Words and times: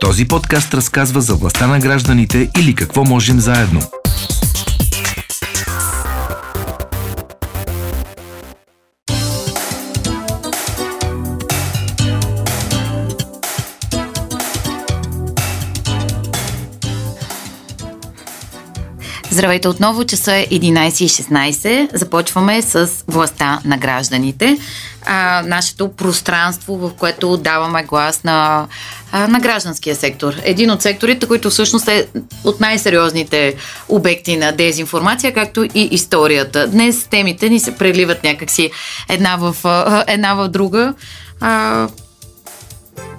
Този 0.00 0.28
подкаст 0.28 0.74
разказва 0.74 1.20
за 1.20 1.34
властта 1.34 1.66
на 1.66 1.78
гражданите 1.78 2.50
или 2.58 2.74
какво 2.74 3.04
можем 3.04 3.40
заедно. 3.40 3.80
Здравейте 19.32 19.68
отново, 19.68 20.04
часа 20.04 20.34
е 20.34 20.46
11.16. 20.46 21.96
Започваме 21.96 22.62
с 22.62 22.90
властта 23.08 23.60
на 23.64 23.78
гражданите. 23.78 24.58
А, 25.04 25.42
нашето 25.46 25.88
пространство, 25.92 26.76
в 26.76 26.90
което 26.98 27.36
даваме 27.36 27.82
глас 27.82 28.24
на, 28.24 28.66
а, 29.12 29.28
на 29.28 29.40
гражданския 29.40 29.96
сектор. 29.96 30.34
Един 30.42 30.70
от 30.70 30.82
секторите, 30.82 31.26
който 31.26 31.50
всъщност 31.50 31.88
е 31.88 32.06
от 32.44 32.60
най-сериозните 32.60 33.54
обекти 33.88 34.36
на 34.36 34.52
дезинформация, 34.52 35.34
както 35.34 35.64
и 35.64 35.88
историята. 35.90 36.66
Днес 36.66 37.04
темите 37.04 37.48
ни 37.48 37.60
се 37.60 37.76
преливат 37.76 38.24
някакси 38.24 38.70
една 39.08 39.36
в, 39.36 39.56
една 40.06 40.34
в 40.34 40.48
друга. 40.48 40.94
А, 41.40 41.88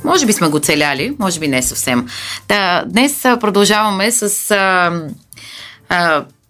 може 0.03 0.25
би 0.25 0.33
сме 0.33 0.47
го 0.47 0.59
целяли, 0.59 1.15
може 1.19 1.39
би 1.39 1.47
не 1.47 1.61
съвсем. 1.61 2.07
Да, 2.47 2.83
днес 2.87 3.21
продължаваме 3.21 4.11
с 4.11 4.51
а, 4.51 4.91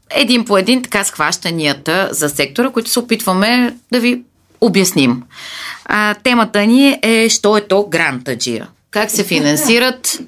един 0.10 0.46
по 0.46 0.58
един 0.58 0.84
така 0.84 1.04
схващанията 1.04 2.10
за 2.12 2.30
сектора, 2.30 2.70
които 2.70 2.90
се 2.90 3.00
опитваме 3.00 3.76
да 3.92 4.00
ви 4.00 4.24
обясним. 4.62 5.24
А, 5.86 6.14
темата 6.14 6.66
ни 6.66 7.00
е, 7.04 7.30
що 7.30 7.58
е 7.58 7.62
то 7.62 7.88
грантаджия? 7.90 8.68
Как 8.92 9.12
се 9.12 9.24
финансират 9.24 10.20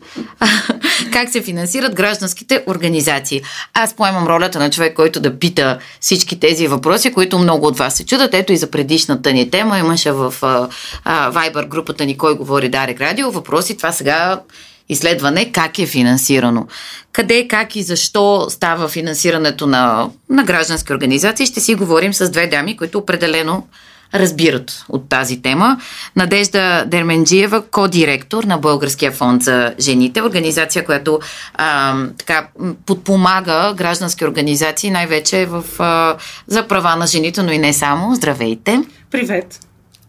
как 1.14 1.30
се 1.30 1.42
финансират 1.42 1.96
гражданските 1.96 2.64
организации. 2.68 3.42
Аз 3.74 3.94
поемам 3.94 4.28
ролята 4.28 4.60
на 4.60 4.70
човек, 4.70 4.96
който 4.96 5.20
да 5.20 5.40
пита 5.40 5.80
всички 6.00 6.40
тези 6.40 6.68
въпроси, 6.68 7.14
които 7.14 7.40
много 7.40 7.68
от 7.68 7.78
вас 7.78 7.96
се 7.96 8.06
чудат. 8.06 8.34
Ето 8.34 8.54
и 8.54 8.58
за 8.58 8.72
предишната 8.72 9.34
ни 9.34 9.50
тема 9.50 9.80
имаше 9.80 10.12
в 10.12 10.34
а, 10.42 10.70
а, 11.04 11.32
Viber 11.32 11.68
групата 11.68 12.06
ни 12.06 12.18
Кой 12.18 12.36
говори 12.36 12.70
Дарек 12.70 13.02
Радио 13.02 13.32
въпроси. 13.32 13.78
Това 13.78 13.92
сега 13.92 14.42
изследване 14.90 15.52
как 15.52 15.80
е 15.80 15.86
финансирано. 15.86 16.68
Къде, 17.12 17.48
как 17.48 17.76
и 17.76 17.84
защо 17.84 18.50
става 18.50 18.88
финансирането 18.88 19.68
на, 19.68 20.10
на 20.30 20.44
граждански 20.44 20.94
организации, 20.94 21.46
ще 21.46 21.60
си 21.60 21.76
говорим 21.76 22.14
с 22.14 22.30
две 22.30 22.48
дами, 22.48 22.78
които 22.78 22.98
определено 22.98 23.68
разбират 24.14 24.86
от 24.90 25.10
тази 25.10 25.42
тема. 25.42 25.78
Надежда 26.16 26.86
Дерменджиева, 26.88 27.62
ко-директор 27.62 28.44
на 28.44 28.58
Българския 28.58 29.12
фонд 29.12 29.44
за 29.44 29.74
жените, 29.80 30.22
организация, 30.22 30.86
която 30.86 31.20
а, 31.54 31.96
така, 32.18 32.48
подпомага 32.86 33.74
граждански 33.78 34.26
организации, 34.26 34.92
най-вече 34.92 35.46
в, 35.46 35.64
а, 35.80 36.16
за 36.48 36.68
права 36.68 36.96
на 36.96 37.08
жените, 37.08 37.44
но 37.44 37.52
и 37.52 37.58
не 37.58 37.74
само. 37.74 38.16
Здравейте! 38.16 38.84
Привет! 39.12 39.60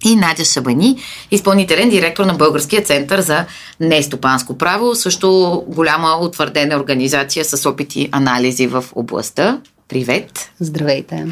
и 0.05 0.17
Надя 0.17 0.45
Шабани, 0.45 0.99
изпълнителен 1.31 1.89
директор 1.91 2.25
на 2.25 2.35
Българския 2.35 2.83
център 2.83 3.21
за 3.21 3.45
нестопанско 3.81 4.59
право, 4.59 4.95
също 4.95 5.63
голяма 5.69 6.19
утвърдена 6.21 6.77
организация 6.77 7.45
с 7.45 7.67
опити 7.67 8.01
и 8.01 8.09
анализи 8.13 8.67
в 8.67 8.85
областта. 8.95 9.61
Привет! 9.89 10.51
Здравейте! 10.61 11.27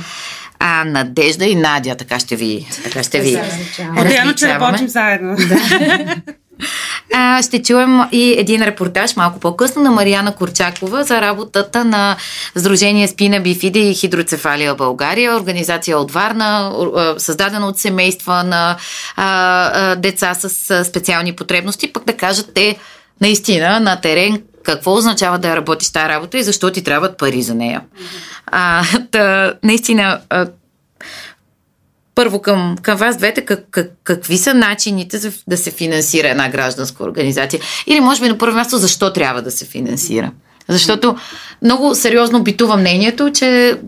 А 0.65 0.85
Надежда 0.85 1.45
и 1.45 1.55
Надя, 1.55 1.95
така 1.95 2.19
ще 2.19 2.37
ви, 2.37 2.67
така 2.85 3.03
ще 3.03 3.21
ви 3.21 3.41
Отделно, 4.01 4.35
че 4.35 4.49
работим 4.49 4.89
заедно. 4.89 5.37
Да. 5.49 6.17
А, 7.15 7.43
ще 7.43 7.63
чуем 7.63 8.01
и 8.13 8.35
един 8.39 8.63
репортаж 8.63 9.17
малко 9.17 9.41
по-късно 9.41 9.83
на 9.83 9.91
Марияна 9.91 10.35
Корчакова 10.35 11.05
за 11.05 11.21
работата 11.21 11.85
на 11.85 12.17
Сдружение 12.57 13.09
Спина 13.09 13.41
Бифиде 13.41 13.79
и 13.79 13.95
Хидроцефалия 13.95 14.75
България, 14.75 15.37
организация 15.37 15.99
от 15.99 16.11
Варна, 16.11 16.73
създадена 17.19 17.67
от 17.67 17.79
семейства 17.79 18.45
на 18.45 18.77
а, 19.17 19.71
а, 19.75 19.97
деца 19.97 20.35
с 20.35 20.85
специални 20.85 21.33
потребности, 21.33 21.93
пък 21.93 22.05
да 22.07 22.17
кажат 22.17 22.51
те 22.55 22.77
наистина 23.21 23.81
на 23.81 24.01
терен 24.01 24.43
какво 24.65 24.95
означава 24.95 25.39
да 25.39 25.57
работиш 25.57 25.93
тази 25.93 26.09
работа 26.09 26.39
и 26.39 26.43
защо 26.43 26.71
ти 26.71 26.85
трябват 26.85 27.19
пари 27.19 27.43
за 27.43 27.55
нея. 27.55 27.81
А, 28.47 28.85
да, 29.13 29.55
наистина, 29.63 30.21
първо 32.15 32.43
към, 32.43 32.77
към 32.83 32.97
вас 32.97 33.17
двете, 33.17 33.45
как, 33.45 33.65
как, 33.71 33.91
какви 34.05 34.39
са 34.39 34.55
начините 34.55 35.19
за 35.19 35.33
да 35.49 35.57
се 35.57 35.71
финансира 35.71 36.29
една 36.29 36.49
гражданска 36.49 37.05
организация? 37.05 37.61
Или 37.87 38.01
може 38.01 38.21
би 38.21 38.29
на 38.29 38.39
първо 38.39 38.57
място, 38.57 38.79
защо 38.79 39.13
трябва 39.13 39.43
да 39.43 39.51
се 39.51 39.65
финансира? 39.65 40.31
Защото 40.69 41.17
много 41.63 41.95
сериозно 41.95 42.43
битува 42.43 42.77
мнението, 42.77 43.31
че 43.31 43.79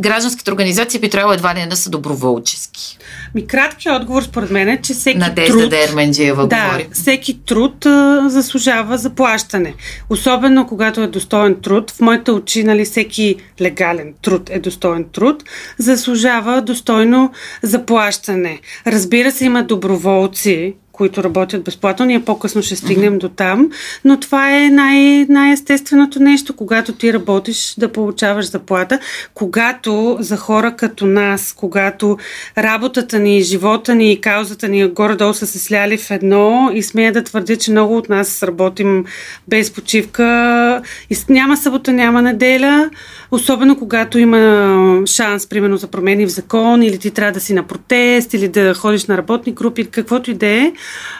гражданските 0.00 0.50
организации 0.50 1.00
би 1.00 1.10
трябвало 1.10 1.34
едва 1.34 1.54
ли 1.54 1.66
да 1.70 1.76
са 1.76 1.90
доброволчески. 1.90 2.98
Ми 3.34 3.46
краткият 3.46 4.00
отговор 4.00 4.22
според 4.22 4.50
мен 4.50 4.68
е, 4.68 4.80
че 4.82 4.94
всеки 4.94 5.18
Надежда 5.18 5.58
труд... 5.58 5.70
Дерменджиева 5.70 6.46
да, 6.46 6.64
говори. 6.64 6.88
всеки 6.92 7.38
труд 7.44 7.86
а, 7.86 8.28
заслужава 8.28 8.98
заплащане. 8.98 9.74
Особено 10.10 10.66
когато 10.66 11.02
е 11.02 11.06
достоен 11.06 11.56
труд. 11.62 11.90
В 11.90 12.00
моите 12.00 12.30
очи, 12.30 12.64
нали, 12.64 12.84
всеки 12.84 13.36
легален 13.60 14.14
труд 14.22 14.50
е 14.50 14.58
достоен 14.58 15.04
труд. 15.12 15.44
Заслужава 15.78 16.62
достойно 16.62 17.32
заплащане. 17.62 18.60
Разбира 18.86 19.32
се, 19.32 19.44
има 19.44 19.62
доброволци, 19.62 20.74
които 20.98 21.24
работят 21.24 21.64
безплатно. 21.64 22.06
Ние 22.06 22.24
по-късно 22.24 22.62
ще 22.62 22.76
стигнем 22.76 23.14
mm-hmm. 23.14 23.18
до 23.20 23.28
там, 23.28 23.70
но 24.04 24.20
това 24.20 24.56
е 24.56 24.70
най- 24.70 25.26
най-естественото 25.28 26.22
нещо, 26.22 26.56
когато 26.56 26.92
ти 26.92 27.12
работиш 27.12 27.74
да 27.78 27.92
получаваш 27.92 28.50
заплата, 28.50 28.98
когато 29.34 30.16
за 30.20 30.36
хора 30.36 30.76
като 30.76 31.06
нас, 31.06 31.54
когато 31.56 32.18
работата 32.58 33.18
ни, 33.18 33.42
живота 33.42 33.94
ни 33.94 34.12
и 34.12 34.20
каузата 34.20 34.68
ни 34.68 34.86
горе-долу 34.86 35.34
са 35.34 35.46
се 35.46 35.58
сляли 35.58 35.96
в 35.96 36.10
едно 36.10 36.70
и 36.74 36.82
смея 36.82 37.12
да 37.12 37.24
твърдя, 37.24 37.56
че 37.56 37.70
много 37.70 37.96
от 37.96 38.08
нас 38.08 38.42
работим 38.42 39.04
без 39.48 39.70
почивка 39.70 40.82
и 41.10 41.16
няма 41.28 41.56
събота, 41.56 41.92
няма 41.92 42.22
неделя, 42.22 42.90
особено 43.30 43.78
когато 43.78 44.18
има 44.18 45.02
шанс, 45.06 45.46
примерно, 45.46 45.76
за 45.76 45.86
промени 45.86 46.26
в 46.26 46.30
закон 46.30 46.82
или 46.82 46.98
ти 46.98 47.10
трябва 47.10 47.32
да 47.32 47.40
си 47.40 47.54
на 47.54 47.62
протест 47.62 48.34
или 48.34 48.48
да 48.48 48.74
ходиш 48.74 49.06
на 49.06 49.16
работни 49.16 49.52
групи, 49.52 49.86
каквото 49.86 50.30
и 50.30 50.34
да 50.34 50.46
е, 50.46 50.72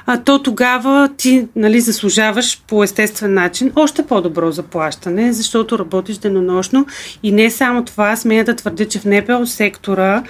а, 0.07 0.17
то 0.17 0.43
тогава 0.43 1.09
ти 1.17 1.49
нали, 1.57 1.81
заслужаваш 1.81 2.63
по 2.69 2.85
естествен 2.85 3.35
начин 3.35 3.73
още 3.77 4.07
по-добро 4.07 4.51
заплащане, 4.51 5.33
защото 5.33 5.79
работиш 5.79 6.17
денонощно. 6.17 6.87
И 7.23 7.33
не 7.33 7.51
само 7.51 7.85
това, 7.85 8.17
смея 8.17 8.45
да 8.45 8.57
твърдя, 8.57 8.85
че 8.85 8.99
в 8.99 9.05
НПО 9.05 9.47
сектора 9.47 10.23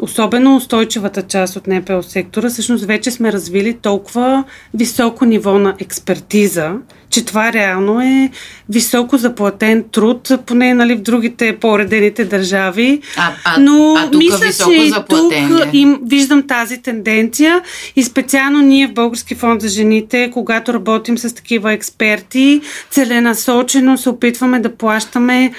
особено 0.00 0.56
устойчивата 0.56 1.22
част 1.22 1.56
от 1.56 1.66
НПО 1.66 2.02
сектора, 2.02 2.48
всъщност 2.48 2.84
вече 2.84 3.10
сме 3.10 3.32
развили 3.32 3.74
толкова 3.74 4.44
високо 4.74 5.24
ниво 5.24 5.58
на 5.58 5.74
експертиза, 5.78 6.72
че 7.10 7.24
това 7.24 7.52
реално 7.52 8.00
е 8.00 8.30
високо 8.68 9.16
заплатен 9.16 9.84
труд, 9.92 10.30
поне 10.46 10.74
нали, 10.74 10.94
в 10.94 11.02
другите 11.02 11.56
по-редените 11.60 12.24
държави. 12.24 13.00
А, 13.16 13.32
а, 13.44 13.60
Но 13.60 13.94
а 13.98 14.10
тук 14.10 14.22
мисля, 14.22 14.46
че 14.46 14.92
тук 15.08 15.32
им 15.72 16.00
виждам 16.06 16.46
тази 16.46 16.82
тенденция 16.82 17.62
и 17.96 18.02
специално 18.02 18.58
ние 18.58 18.86
в 18.86 18.92
Български 18.92 19.34
фонд 19.34 19.60
за 19.60 19.68
жените, 19.68 20.30
когато 20.32 20.74
работим 20.74 21.18
с 21.18 21.34
такива 21.34 21.72
експерти, 21.72 22.60
целенасочено 22.90 23.98
се 23.98 24.08
опитваме 24.08 24.60
да 24.60 24.76
плащаме 24.76 25.52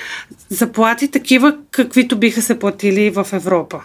заплати 0.50 1.08
такива, 1.08 1.56
каквито 1.72 2.18
биха 2.18 2.42
се 2.42 2.60
платили 2.60 3.10
в 3.10 3.28
Европа. 3.34 3.82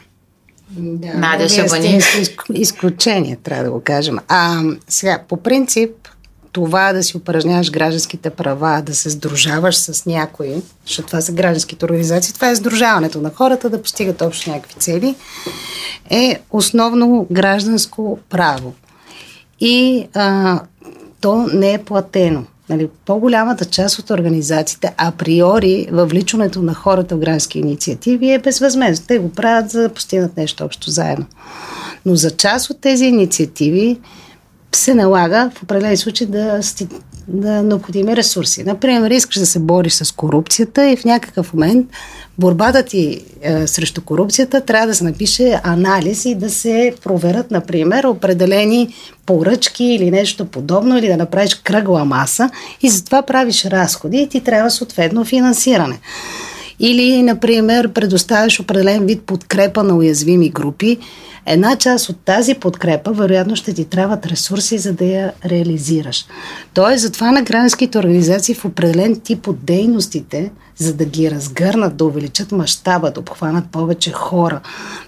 Да, 0.70 1.14
Надя 1.14 1.48
Шабани. 1.48 2.00
Изключение, 2.54 3.36
трябва 3.36 3.64
да 3.64 3.70
го 3.70 3.80
кажем. 3.80 4.18
А, 4.28 4.62
сега, 4.88 5.22
по 5.28 5.36
принцип, 5.36 5.90
това 6.52 6.92
да 6.92 7.02
си 7.02 7.16
упражняваш 7.16 7.70
гражданските 7.70 8.30
права, 8.30 8.82
да 8.82 8.94
се 8.94 9.10
сдружаваш 9.10 9.76
с 9.76 10.06
някои, 10.06 10.54
защото 10.86 11.06
това 11.06 11.20
са 11.20 11.32
гражданските 11.32 11.84
организации, 11.84 12.34
това 12.34 12.50
е 12.50 12.56
сдружаването 12.56 13.20
на 13.20 13.30
хората 13.34 13.70
да 13.70 13.82
постигат 13.82 14.22
общо 14.22 14.50
някакви 14.50 14.74
цели, 14.74 15.14
е 16.10 16.40
основно 16.50 17.26
гражданско 17.30 18.18
право. 18.28 18.74
И 19.60 20.08
а, 20.14 20.60
то 21.20 21.46
не 21.52 21.72
е 21.72 21.78
платено. 21.78 22.44
Нали, 22.70 22.88
по-голямата 23.06 23.64
част 23.64 23.98
от 23.98 24.10
организациите 24.10 24.94
априори 24.96 25.88
въвличането 25.92 26.62
на 26.62 26.74
хората 26.74 27.16
в 27.16 27.18
граждански 27.18 27.58
инициативи 27.58 28.32
е 28.32 28.38
безвъзмезно. 28.38 29.06
Те 29.08 29.18
го 29.18 29.32
правят 29.32 29.70
за 29.70 29.82
да 29.82 29.88
постигнат 29.88 30.36
нещо 30.36 30.64
общо 30.64 30.90
заедно. 30.90 31.26
Но 32.06 32.16
за 32.16 32.30
част 32.30 32.70
от 32.70 32.80
тези 32.80 33.04
инициативи 33.04 34.00
се 34.74 34.94
налага 34.94 35.50
в 35.54 35.62
определени 35.62 35.96
случаи 35.96 36.26
да 36.26 36.62
да 37.28 37.62
необходими 37.62 38.16
ресурси. 38.16 38.64
Например, 38.64 39.10
искаш 39.10 39.38
да 39.38 39.46
се 39.46 39.58
бориш 39.58 39.92
с 39.92 40.12
корупцията 40.12 40.90
и 40.90 40.96
в 40.96 41.04
някакъв 41.04 41.54
момент 41.54 41.86
борбата 42.38 42.82
ти 42.82 43.24
е, 43.42 43.66
срещу 43.66 44.02
корупцията 44.02 44.60
трябва 44.60 44.86
да 44.86 44.94
се 44.94 45.04
напише 45.04 45.60
анализ 45.62 46.24
и 46.24 46.34
да 46.34 46.50
се 46.50 46.94
проверят, 47.04 47.50
например, 47.50 48.04
определени 48.04 48.94
поръчки 49.26 49.84
или 49.84 50.10
нещо 50.10 50.44
подобно, 50.44 50.98
или 50.98 51.08
да 51.08 51.16
направиш 51.16 51.54
кръгла 51.54 52.04
маса 52.04 52.50
и 52.82 52.88
затова 52.88 53.22
правиш 53.22 53.64
разходи 53.64 54.18
и 54.18 54.28
ти 54.28 54.40
трябва 54.40 54.70
съответно 54.70 55.24
финансиране. 55.24 55.98
Или, 56.80 57.22
например, 57.22 57.92
предоставяш 57.92 58.60
определен 58.60 59.06
вид 59.06 59.22
подкрепа 59.22 59.82
на 59.82 59.96
уязвими 59.96 60.48
групи. 60.48 60.98
Една 61.50 61.76
част 61.76 62.08
от 62.08 62.16
тази 62.24 62.54
подкрепа, 62.54 63.12
вероятно, 63.12 63.56
ще 63.56 63.74
ти 63.74 63.84
трябват 63.84 64.26
ресурси, 64.26 64.78
за 64.78 64.92
да 64.92 65.04
я 65.04 65.32
реализираш. 65.44 66.26
Тоест, 66.74 67.02
затова 67.02 67.30
на 67.30 67.42
гражданските 67.42 67.98
организации 67.98 68.54
в 68.54 68.64
определен 68.64 69.20
тип 69.20 69.48
от 69.48 69.64
дейностите, 69.64 70.50
за 70.76 70.94
да 70.94 71.04
ги 71.04 71.30
разгърнат, 71.30 71.96
да 71.96 72.04
увеличат 72.04 72.52
мащаба, 72.52 73.10
да 73.10 73.20
обхванат 73.20 73.70
повече 73.70 74.12
хора, 74.12 74.60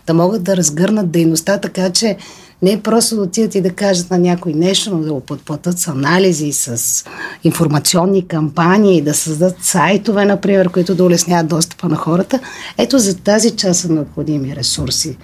да 0.06 0.14
могат 0.14 0.42
да 0.42 0.56
разгърнат 0.56 1.10
дейността 1.10 1.58
така, 1.58 1.90
че 1.90 2.16
не 2.62 2.82
просто 2.82 3.16
да 3.16 3.22
отидат 3.22 3.54
и 3.54 3.60
да 3.60 3.70
кажат 3.70 4.10
на 4.10 4.18
някой 4.18 4.52
нещо, 4.52 4.96
но 4.96 5.02
да 5.02 5.12
го 5.12 5.20
подплатят 5.20 5.78
с 5.78 5.88
анализи, 5.88 6.52
с 6.52 7.04
информационни 7.44 8.26
кампании, 8.28 9.02
да 9.02 9.14
създадат 9.14 9.64
сайтове, 9.64 10.24
например, 10.24 10.70
които 10.70 10.94
да 10.94 11.04
улесняват 11.04 11.48
достъпа 11.48 11.88
на 11.88 11.96
хората. 11.96 12.40
Ето 12.78 12.98
за 12.98 13.16
тази 13.16 13.50
част 13.50 13.80
са 13.80 13.92
необходими 13.92 14.56
ресурси. 14.56 15.16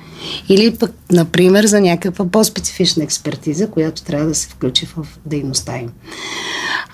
Или 0.48 0.76
пък, 0.76 0.92
например, 1.12 1.66
за 1.66 1.80
някаква 1.80 2.26
по-специфична 2.26 3.04
експертиза, 3.04 3.70
която 3.70 4.02
трябва 4.02 4.26
да 4.26 4.34
се 4.34 4.48
включи 4.48 4.86
в 4.86 5.06
дейността 5.26 5.78
им. 5.78 5.92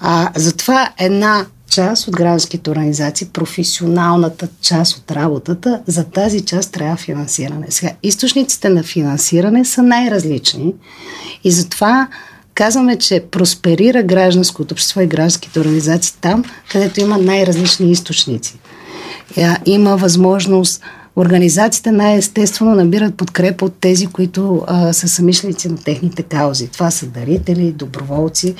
А, 0.00 0.30
затова 0.36 0.92
една 0.98 1.46
част 1.72 2.08
от 2.08 2.16
гражданските 2.16 2.70
организации, 2.70 3.28
професионалната 3.32 4.48
част 4.60 4.98
от 4.98 5.10
работата, 5.10 5.82
за 5.86 6.04
тази 6.04 6.40
част 6.40 6.72
трябва 6.72 6.96
финансиране. 6.96 7.66
Сега, 7.68 7.92
източниците 8.02 8.68
на 8.68 8.82
финансиране 8.82 9.64
са 9.64 9.82
най-различни 9.82 10.74
и 11.44 11.50
затова 11.50 12.08
казваме, 12.54 12.98
че 12.98 13.24
просперира 13.30 14.02
гражданското 14.02 14.74
общество 14.74 15.00
и 15.00 15.06
гражданските 15.06 15.60
организации 15.60 16.14
там, 16.20 16.44
където 16.70 17.00
има 17.00 17.18
най-различни 17.18 17.90
източници. 17.90 18.58
Има 19.66 19.96
възможност 19.96 20.82
Организациите 21.16 21.92
най-естествено 21.92 22.74
набират 22.74 23.14
подкрепа 23.14 23.64
от 23.64 23.74
тези, 23.80 24.06
които 24.06 24.64
а, 24.66 24.92
са 24.92 25.08
самишленици 25.08 25.68
на 25.68 25.76
техните 25.76 26.22
каузи. 26.22 26.68
Това 26.68 26.90
са 26.90 27.06
дарители, 27.06 27.72
доброволци. 27.72 28.54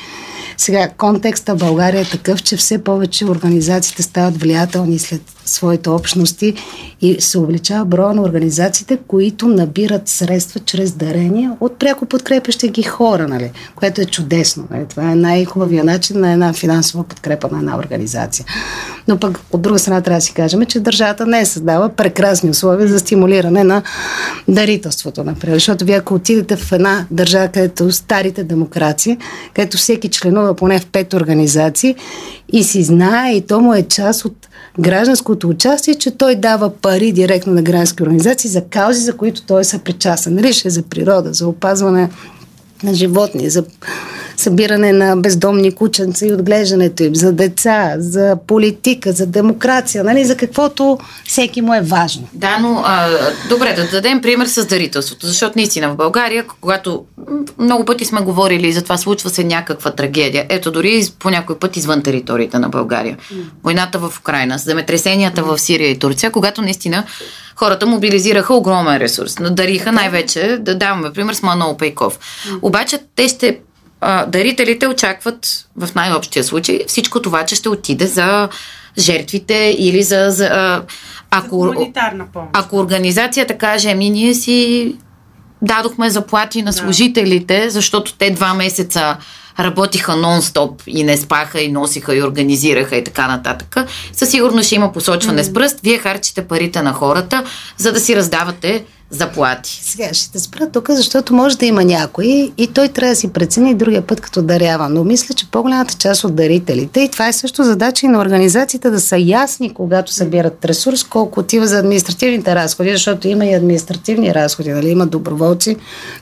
Сега, 0.56 0.88
контекста 0.88 1.54
България 1.54 2.00
е 2.00 2.10
такъв, 2.10 2.42
че 2.42 2.56
все 2.56 2.84
повече 2.84 3.26
организациите 3.26 4.02
стават 4.02 4.40
влиятелни 4.40 4.98
след 4.98 5.22
своите 5.44 5.90
общности 5.90 6.54
и 7.00 7.20
се 7.20 7.38
увеличава 7.38 7.84
броя 7.84 8.14
на 8.14 8.22
организациите, 8.22 8.98
които 9.06 9.48
набират 9.48 10.08
средства 10.08 10.60
чрез 10.60 10.92
дарения 10.92 11.56
от 11.60 11.78
пряко 11.78 12.06
подкрепящи 12.06 12.68
ги 12.68 12.82
хора, 12.82 13.28
нали? 13.28 13.50
което 13.74 14.00
е 14.00 14.04
чудесно. 14.04 14.66
Нали? 14.70 14.86
Това 14.88 15.10
е 15.10 15.14
най-хубавия 15.14 15.84
начин 15.84 16.20
на 16.20 16.32
една 16.32 16.52
финансова 16.52 17.04
подкрепа 17.04 17.48
на 17.52 17.58
една 17.58 17.78
организация. 17.78 18.46
Но 19.08 19.18
пък 19.18 19.40
от 19.52 19.62
друга 19.62 19.78
страна 19.78 20.00
трябва 20.00 20.18
да 20.18 20.24
си 20.24 20.34
кажем, 20.34 20.64
че 20.64 20.80
държавата 20.80 21.26
не 21.26 21.40
е 21.40 21.46
създава 21.46 21.88
прекрасни 21.88 22.50
условия 22.50 22.88
за 22.88 22.98
стимулиране 22.98 23.64
на 23.64 23.82
дарителството, 24.48 25.24
например. 25.24 25.56
Защото 25.56 25.84
вие 25.84 25.96
ако 25.96 26.14
отидете 26.14 26.56
в 26.56 26.72
една 26.72 27.06
държава, 27.10 27.48
където 27.48 27.92
старите 27.92 28.44
демокрации, 28.44 29.18
където 29.54 29.76
всеки 29.76 30.08
членува 30.08 30.54
поне 30.54 30.80
в 30.80 30.86
пет 30.86 31.14
организации 31.14 31.94
и 32.52 32.64
си 32.64 32.82
знае 32.82 33.32
и 33.32 33.46
то 33.46 33.60
му 33.60 33.74
е 33.74 33.82
част 33.82 34.24
от 34.24 34.48
гражданското 34.80 35.48
участие, 35.48 35.94
че 35.94 36.10
той 36.10 36.34
дава 36.34 36.70
пари 36.70 37.12
директно 37.12 37.52
на 37.52 37.62
граждански 37.62 38.02
организации 38.02 38.50
за 38.50 38.64
каузи, 38.64 39.00
за 39.00 39.16
които 39.16 39.42
той 39.42 39.60
е 39.60 39.64
съпричастен. 39.64 40.34
Нали 40.34 40.52
ще 40.52 40.68
е 40.68 40.70
за 40.70 40.82
природа, 40.82 41.32
за 41.32 41.48
опазване 41.48 42.10
на 42.82 42.94
животни, 42.94 43.50
за 43.50 43.64
събиране 44.42 44.92
на 44.92 45.16
бездомни 45.16 45.74
кученца 45.74 46.26
и 46.26 46.32
отглеждането 46.32 47.02
им, 47.02 47.14
за 47.14 47.32
деца, 47.32 47.94
за 47.98 48.36
политика, 48.46 49.12
за 49.12 49.26
демокрация, 49.26 50.04
нали, 50.04 50.24
за 50.24 50.36
каквото 50.36 50.98
всеки 51.24 51.62
му 51.62 51.74
е 51.74 51.80
важно. 51.80 52.28
Да, 52.32 52.58
но 52.58 52.82
а, 52.84 53.08
добре, 53.48 53.72
да 53.72 53.88
дадем 53.88 54.20
пример 54.20 54.46
с 54.46 54.66
дарителството, 54.66 55.26
защото 55.26 55.52
наистина 55.56 55.88
в 55.88 55.96
България, 55.96 56.44
когато 56.60 57.04
много 57.58 57.84
пъти 57.84 58.04
сме 58.04 58.20
говорили 58.20 58.72
за 58.72 58.82
това, 58.82 58.96
случва 58.96 59.30
се 59.30 59.44
някаква 59.44 59.90
трагедия. 59.90 60.46
Ето, 60.48 60.70
дори 60.70 61.04
по 61.18 61.30
някой 61.30 61.58
път 61.58 61.76
извън 61.76 62.02
територията 62.02 62.58
на 62.58 62.68
България. 62.68 63.16
Войната 63.64 63.98
в 63.98 64.18
Украина, 64.20 64.58
земетресенията 64.58 65.42
в 65.42 65.58
Сирия 65.58 65.90
и 65.90 65.98
Турция, 65.98 66.30
когато 66.30 66.62
наистина 66.62 67.04
хората 67.56 67.86
мобилизираха 67.86 68.54
огромен 68.54 68.96
ресурс. 68.96 69.36
Дариха 69.40 69.92
най-вече, 69.92 70.58
да 70.60 70.74
даваме 70.74 71.12
пример 71.12 71.34
с 71.34 71.42
Манол 71.42 71.76
Пейков. 71.76 72.18
Обаче 72.62 72.98
те 73.16 73.28
ще 73.28 73.58
а, 74.02 74.26
дарителите 74.26 74.86
очакват 74.86 75.68
в 75.76 75.94
най-общия 75.94 76.44
случай 76.44 76.80
всичко 76.86 77.22
това, 77.22 77.44
че 77.44 77.54
ще 77.54 77.68
отиде 77.68 78.06
за 78.06 78.48
жертвите 78.98 79.76
или 79.78 80.02
за... 80.02 80.26
за 80.30 80.46
а, 80.46 80.82
ако, 81.30 81.74
за 81.76 82.10
ако 82.52 82.76
организацията 82.76 83.58
каже, 83.58 83.90
ами 83.90 84.10
ние 84.10 84.34
си 84.34 84.94
дадохме 85.62 86.10
заплати 86.10 86.62
на 86.62 86.72
служителите, 86.72 87.64
да. 87.64 87.70
защото 87.70 88.14
те 88.14 88.30
два 88.30 88.54
месеца 88.54 89.16
работиха 89.60 90.12
нон-стоп 90.12 90.82
и 90.86 91.04
не 91.04 91.16
спаха 91.16 91.60
и 91.60 91.72
носиха 91.72 92.16
и 92.16 92.22
организираха 92.22 92.96
и 92.96 93.04
така 93.04 93.28
нататък. 93.28 93.76
Със 94.12 94.30
сигурност 94.30 94.66
ще 94.66 94.74
има 94.74 94.92
посочване 94.92 95.42
mm. 95.42 95.50
с 95.50 95.52
пръст. 95.52 95.80
Вие 95.82 95.98
харчите 95.98 96.46
парите 96.48 96.82
на 96.82 96.92
хората, 96.92 97.44
за 97.76 97.92
да 97.92 98.00
си 98.00 98.16
раздавате 98.16 98.84
заплати. 99.12 99.80
Сега 99.82 100.14
ще 100.14 100.32
те 100.32 100.38
спра 100.38 100.70
тук, 100.70 100.90
защото 100.90 101.34
може 101.34 101.58
да 101.58 101.66
има 101.66 101.84
някой 101.84 102.52
и 102.58 102.66
той 102.66 102.88
трябва 102.88 103.12
да 103.12 103.16
си 103.16 103.32
прецени 103.32 103.74
другия 103.74 104.02
път 104.02 104.20
като 104.20 104.42
дарява. 104.42 104.88
Но 104.88 105.04
мисля, 105.04 105.34
че 105.34 105.50
по-голямата 105.50 105.94
част 105.94 106.24
от 106.24 106.34
дарителите, 106.34 107.00
и 107.00 107.08
това 107.08 107.28
е 107.28 107.32
също 107.32 107.64
задача 107.64 108.06
и 108.06 108.08
на 108.08 108.18
организациите 108.18 108.90
да 108.90 109.00
са 109.00 109.18
ясни, 109.18 109.74
когато 109.74 110.12
събират 110.12 110.64
ресурс, 110.64 111.04
колко 111.04 111.40
отива 111.40 111.66
за 111.66 111.78
административните 111.78 112.54
разходи, 112.54 112.92
защото 112.92 113.28
има 113.28 113.46
и 113.46 113.54
административни 113.54 114.34
разходи, 114.34 114.70
нали? 114.70 114.88
има 114.88 115.06
доброволци, 115.06 115.76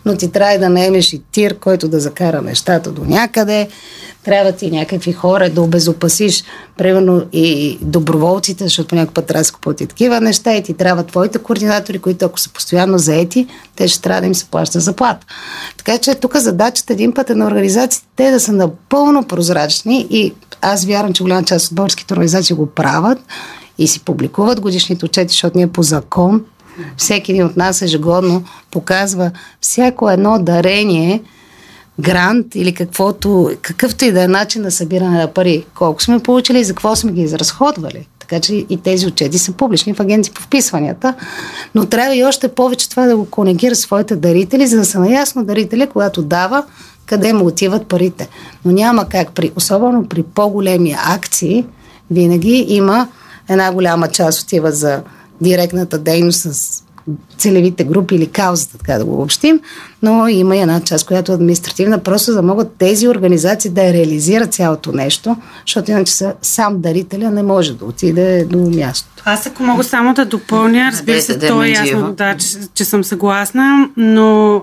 но 0.05 0.17
ти 0.17 0.33
трябва 0.33 0.59
да 0.59 0.69
наемеш 0.69 1.13
и 1.13 1.23
тир, 1.33 1.59
който 1.59 1.89
да 1.89 2.01
закара 2.01 2.43
нещата 2.43 2.91
до 2.91 3.05
някъде 3.05 3.69
трябва 4.25 4.53
ти 4.53 4.71
някакви 4.71 5.13
хора 5.13 5.51
да 5.51 5.63
обезопасиш, 5.63 6.45
примерно 6.79 7.23
и 7.33 7.79
доброволците, 7.83 8.65
защото 8.65 8.95
някой 8.95 9.15
път 9.15 9.27
трябва 9.27 9.45
да 9.45 9.53
купуват 9.53 9.81
и 9.81 9.87
такива 9.87 10.21
неща 10.21 10.57
и 10.57 10.63
ти 10.63 10.75
трябва 10.75 11.03
твоите 11.03 11.39
координатори, 11.39 11.99
които 11.99 12.25
ако 12.25 12.41
са 12.41 12.51
постоянно 12.51 12.99
заети, 12.99 13.47
те 13.77 13.89
ще 13.89 14.03
трябва 14.03 14.21
да 14.21 14.27
им 14.27 14.35
се 14.35 14.45
плаща 14.45 14.81
заплата. 14.81 15.27
Така 15.77 15.99
че 15.99 16.15
тук 16.15 16.37
задачата 16.37 16.93
един 16.93 17.13
път 17.13 17.31
е 17.31 17.35
на 17.35 17.47
организациите 17.47 18.07
те 18.17 18.31
да 18.31 18.41
са 18.41 18.53
напълно 18.53 19.25
прозрачни 19.25 20.07
и 20.11 20.35
аз 20.63 20.85
вярвам, 20.85 21.13
че 21.13 21.23
голяма 21.23 21.45
част 21.45 21.67
от 21.67 21.75
българските 21.75 22.15
организации 22.15 22.57
го 22.57 22.67
правят 22.67 23.19
и 23.79 23.89
си 23.89 24.01
публикуват 24.01 24.61
годишните 24.61 25.05
отчети, 25.05 25.33
защото 25.33 25.59
ние 25.59 25.67
по 25.67 25.83
закон 25.83 26.45
всеки 26.97 27.33
един 27.33 27.47
от 27.47 27.57
нас 27.57 27.83
ежегодно 27.83 28.45
показва 28.71 29.31
всяко 29.61 30.11
едно 30.11 30.39
дарение, 30.39 31.23
грант 32.01 32.55
или 32.55 32.75
каквото, 32.75 33.51
какъвто 33.63 34.05
и 34.05 34.13
да 34.13 34.23
е 34.23 34.29
начин 34.29 34.63
на 34.63 34.71
събиране 34.71 35.19
на 35.19 35.27
пари, 35.27 35.65
колко 35.75 36.03
сме 36.03 36.19
получили 36.19 36.61
и 36.61 36.65
за 36.65 36.73
какво 36.73 36.97
сме 36.97 37.13
ги 37.13 37.23
изразходвали. 37.23 38.09
Така 38.19 38.41
че 38.41 38.55
и 38.55 38.77
тези 38.77 39.07
отчети 39.07 39.39
са 39.39 39.53
публични 39.53 39.95
в 39.95 40.01
агенции 40.01 40.33
по 40.33 40.43
вписванията. 40.43 41.15
Но 41.75 41.87
трябва 41.87 42.17
и 42.17 42.25
още 42.25 42.49
повече 42.49 42.91
това 42.91 43.07
да 43.07 43.17
го 43.17 43.25
конегира 43.31 43.75
своите 43.75 44.17
дарители, 44.17 44.67
за 44.67 44.77
да 44.77 44.85
са 44.85 45.01
наясно 45.01 45.45
дарители, 45.45 45.87
когато 45.87 46.23
дава, 46.23 46.65
къде 47.07 47.33
му 47.33 47.47
отиват 47.47 47.87
парите. 47.87 48.29
Но 48.65 48.73
няма 48.73 49.09
как, 49.09 49.33
при, 49.33 49.53
особено 49.57 50.09
при 50.09 50.23
по-големи 50.23 50.97
акции, 51.07 51.65
винаги 52.11 52.65
има 52.69 53.09
една 53.49 53.73
голяма 53.73 54.09
част 54.09 54.43
отива 54.43 54.73
за 54.73 55.03
директната 55.41 55.99
дейност 55.99 56.41
с 56.41 56.83
целевите 57.39 57.85
групи 57.85 58.15
или 58.15 58.27
каузата, 58.27 58.79
така 58.79 58.99
да 58.99 59.05
го 59.05 59.13
обобщим, 59.13 59.61
но 60.03 60.29
има 60.29 60.57
и 60.57 60.61
една 60.61 60.81
част, 60.81 61.07
която 61.07 61.33
е 61.33 61.35
административна, 61.35 61.99
просто 61.99 62.31
за 62.31 62.37
да 62.37 62.43
могат 62.43 62.77
тези 62.79 63.09
организации 63.09 63.71
да 63.71 63.93
реализират 63.93 64.55
цялото 64.55 64.93
нещо, 64.93 65.37
защото 65.67 65.91
иначе 65.91 66.13
са, 66.13 66.35
сам 66.43 66.81
дарителя 66.81 67.31
не 67.31 67.43
може 67.43 67.75
да 67.75 67.85
отиде 67.85 68.45
до 68.45 68.59
място. 68.59 69.23
Аз 69.25 69.47
ако 69.47 69.63
мога 69.63 69.85
само 69.85 70.15
да 70.15 70.25
допълня, 70.25 70.91
разбира 70.93 71.21
се, 71.21 71.39
то 71.39 71.63
е 71.63 71.69
ясно, 71.69 72.13
да, 72.13 72.37
че, 72.37 72.47
че 72.75 72.85
съм 72.85 73.05
съгласна, 73.05 73.89
но 73.97 74.63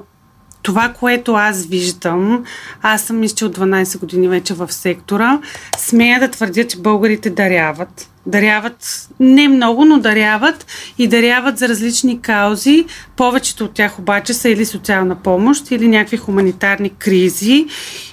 това, 0.68 0.94
което 1.00 1.34
аз 1.34 1.66
виждам, 1.66 2.44
аз 2.82 3.02
съм 3.02 3.20
мисля, 3.20 3.48
от 3.48 3.58
12 3.58 4.00
години 4.00 4.28
вече 4.28 4.54
в 4.54 4.74
сектора, 4.74 5.40
смея 5.78 6.20
да 6.20 6.28
твърдя, 6.28 6.68
че 6.68 6.78
българите 6.78 7.30
даряват 7.30 8.10
Даряват 8.28 9.08
не 9.20 9.48
много, 9.48 9.86
но 9.86 10.00
даряват 10.00 10.66
и 10.98 11.08
даряват 11.08 11.58
за 11.58 11.70
различни 11.70 12.22
каузи. 12.22 12.86
Повечето 13.16 13.64
от 13.64 13.74
тях 13.74 14.00
обаче 14.00 14.34
са 14.34 14.50
или 14.50 14.66
социална 14.66 15.16
помощ, 15.16 15.72
или 15.72 15.88
някакви 15.88 16.18
хуманитарни 16.18 16.90
кризи. 16.90 17.66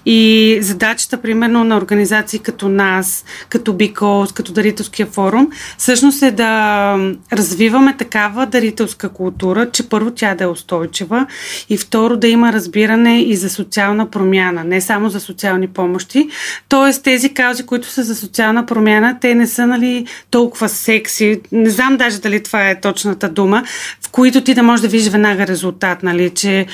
И 0.06 0.58
задачата, 0.60 1.22
примерно, 1.22 1.64
на 1.64 1.76
организации 1.76 2.38
като 2.38 2.68
нас, 2.68 3.24
като 3.48 3.72
Бикос, 3.72 4.32
като 4.32 4.52
Дарителския 4.52 5.06
форум, 5.06 5.48
всъщност 5.78 6.22
е 6.22 6.30
да 6.30 6.96
развиваме 7.32 7.96
такава 7.96 8.46
дарителска 8.46 9.08
култура, 9.08 9.70
че 9.70 9.88
първо 9.88 10.10
тя 10.10 10.34
да 10.34 10.44
е 10.44 10.46
устойчива 10.46 11.26
и 11.68 11.76
второ 11.76 12.16
да 12.16 12.28
има 12.28 12.52
разбиране 12.52 13.20
и 13.20 13.36
за 13.36 13.50
социална 13.50 14.10
промяна, 14.10 14.64
не 14.64 14.80
само 14.80 15.08
за 15.08 15.20
социални 15.20 15.68
помощи. 15.68 16.28
Тоест 16.68 17.02
тези 17.02 17.34
каузи, 17.34 17.62
които 17.62 17.88
са 17.88 18.02
за 18.02 18.16
социална 18.16 18.66
промяна, 18.66 19.18
те 19.20 19.34
не 19.34 19.46
са 19.46 19.66
нали, 19.66 20.03
толкова 20.30 20.68
секси. 20.68 21.40
Не 21.52 21.70
знам 21.70 21.96
даже 21.96 22.20
дали 22.20 22.42
това 22.42 22.70
е 22.70 22.80
точната 22.80 23.28
дума, 23.28 23.62
в 24.06 24.10
които 24.10 24.40
ти 24.40 24.54
да 24.54 24.62
можеш 24.62 24.82
да 24.82 24.88
видиш 24.88 25.08
веднага 25.08 25.46
резултат, 25.46 26.02
нали, 26.02 26.30
че 26.30 26.66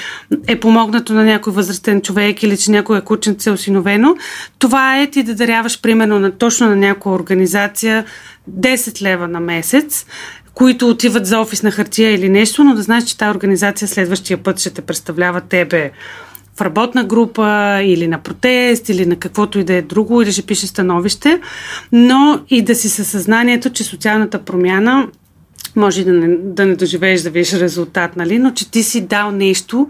е 0.47 0.61
помогнато 0.61 1.13
на 1.13 1.25
някой 1.25 1.53
възрастен 1.53 2.01
човек 2.03 2.43
или 2.43 2.57
че 2.57 2.71
някой 2.71 2.99
е 2.99 3.01
кученце 3.01 3.51
е 3.51 3.53
осиновено. 3.53 4.17
Това 4.59 5.01
е 5.01 5.07
ти 5.07 5.23
да 5.23 5.35
даряваш 5.35 5.81
примерно 5.81 6.19
на, 6.19 6.31
точно 6.31 6.67
на 6.67 6.77
някоя 6.77 7.15
организация 7.15 8.05
10 8.51 9.03
лева 9.03 9.29
на 9.29 9.41
месец 9.41 10.07
които 10.55 10.89
отиват 10.89 11.27
за 11.27 11.41
офис 11.41 11.63
на 11.63 11.71
хартия 11.71 12.15
или 12.15 12.29
нещо, 12.29 12.65
но 12.65 12.75
да 12.75 12.83
знаеш, 12.83 13.05
че 13.05 13.19
тази 13.19 13.31
организация 13.31 13.89
следващия 13.89 14.39
път 14.39 14.61
ще 14.61 14.71
те 14.71 14.83
представлява 14.83 15.41
тебе 15.41 15.91
в 16.61 16.65
работна 16.65 17.05
група 17.05 17.81
или 17.83 18.09
на 18.09 18.19
протест 18.19 18.89
или 18.89 19.07
на 19.07 19.17
каквото 19.17 19.59
и 19.59 19.65
да 19.65 19.75
е 19.75 19.83
друго 19.83 20.23
или 20.23 20.33
ще 20.33 20.43
пише 20.43 20.67
становище, 20.67 21.41
но 21.93 22.41
и 22.49 22.63
да 22.63 22.75
си 22.75 22.89
със 22.89 23.09
съзнанието, 23.09 23.71
че 23.71 23.85
социалната 23.85 24.39
промяна 24.39 25.09
може 25.77 26.05
да 26.05 26.13
не, 26.13 26.37
да 26.37 26.67
не 26.67 26.77
доживееш 26.77 27.23
да 27.23 27.31
видиш 27.31 27.53
резултат, 27.53 28.17
нали? 28.17 28.39
но 28.39 28.51
че 28.51 28.71
ти 28.71 28.83
си 28.83 29.01
дал 29.01 29.31
нещо 29.31 29.89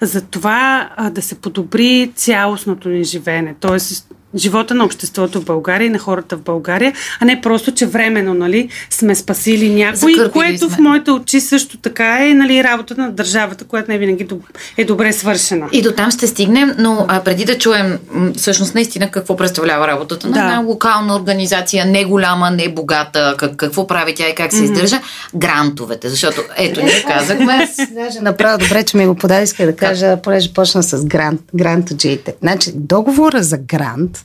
за 0.00 0.20
това 0.20 0.90
а, 0.96 1.10
да 1.10 1.22
се 1.22 1.34
подобри 1.34 2.12
цялостното 2.14 2.88
ни 2.88 3.04
живеене. 3.04 3.54
Тоест, 3.60 4.14
живота 4.36 4.74
на 4.74 4.84
обществото 4.84 5.40
в 5.40 5.44
България 5.44 5.86
и 5.86 5.90
на 5.90 5.98
хората 5.98 6.36
в 6.36 6.40
България, 6.40 6.92
а 7.20 7.24
не 7.24 7.40
просто, 7.40 7.72
че 7.72 7.86
временно 7.86 8.34
нали, 8.34 8.68
сме 8.90 9.14
спасили 9.14 9.74
някой, 9.74 9.96
Закърпили 9.96 10.30
което 10.30 10.66
сме. 10.66 10.76
в 10.76 10.78
моите 10.78 11.10
очи 11.10 11.40
също 11.40 11.78
така 11.78 12.26
е 12.26 12.34
нали, 12.34 12.64
работата 12.64 13.00
на 13.00 13.10
държавата, 13.10 13.64
която 13.64 13.90
не 13.90 13.98
винаги 13.98 14.26
е 14.76 14.84
добре 14.84 15.12
свършена. 15.12 15.68
И 15.72 15.82
до 15.82 15.92
там 15.92 16.10
ще 16.10 16.26
стигнем, 16.26 16.74
но 16.78 17.06
а, 17.08 17.20
преди 17.20 17.44
да 17.44 17.58
чуем 17.58 17.98
всъщност 18.36 18.74
наистина 18.74 19.10
какво 19.10 19.36
представлява 19.36 19.86
работата 19.86 20.26
на 20.26 20.32
да. 20.32 20.40
една 20.40 20.58
локална 20.58 21.16
организация, 21.16 21.86
не 21.86 22.04
голяма, 22.04 22.50
не 22.50 22.68
богата, 22.68 23.34
как, 23.38 23.56
какво 23.56 23.86
прави 23.86 24.14
тя 24.14 24.28
и 24.28 24.34
как 24.34 24.52
се 24.52 24.58
mm-hmm. 24.58 24.64
издържа, 24.64 25.00
грантовете, 25.34 26.08
защото 26.08 26.42
ето 26.56 26.82
ние 26.82 27.04
казахме. 27.08 27.68
Даже 27.94 28.20
направо 28.20 28.58
добре, 28.62 28.82
че 28.82 28.96
ми 28.96 29.06
го 29.06 29.14
подаде, 29.14 29.42
иска 29.42 29.66
да 29.66 29.76
кажа, 29.76 30.16
понеже 30.22 30.52
почна 30.52 30.82
с 30.82 31.04
грант, 31.04 31.40
грантаджиите. 31.54 32.34
Значи, 32.40 32.72
договора 32.74 33.42
за 33.42 33.58
грант 33.58 34.19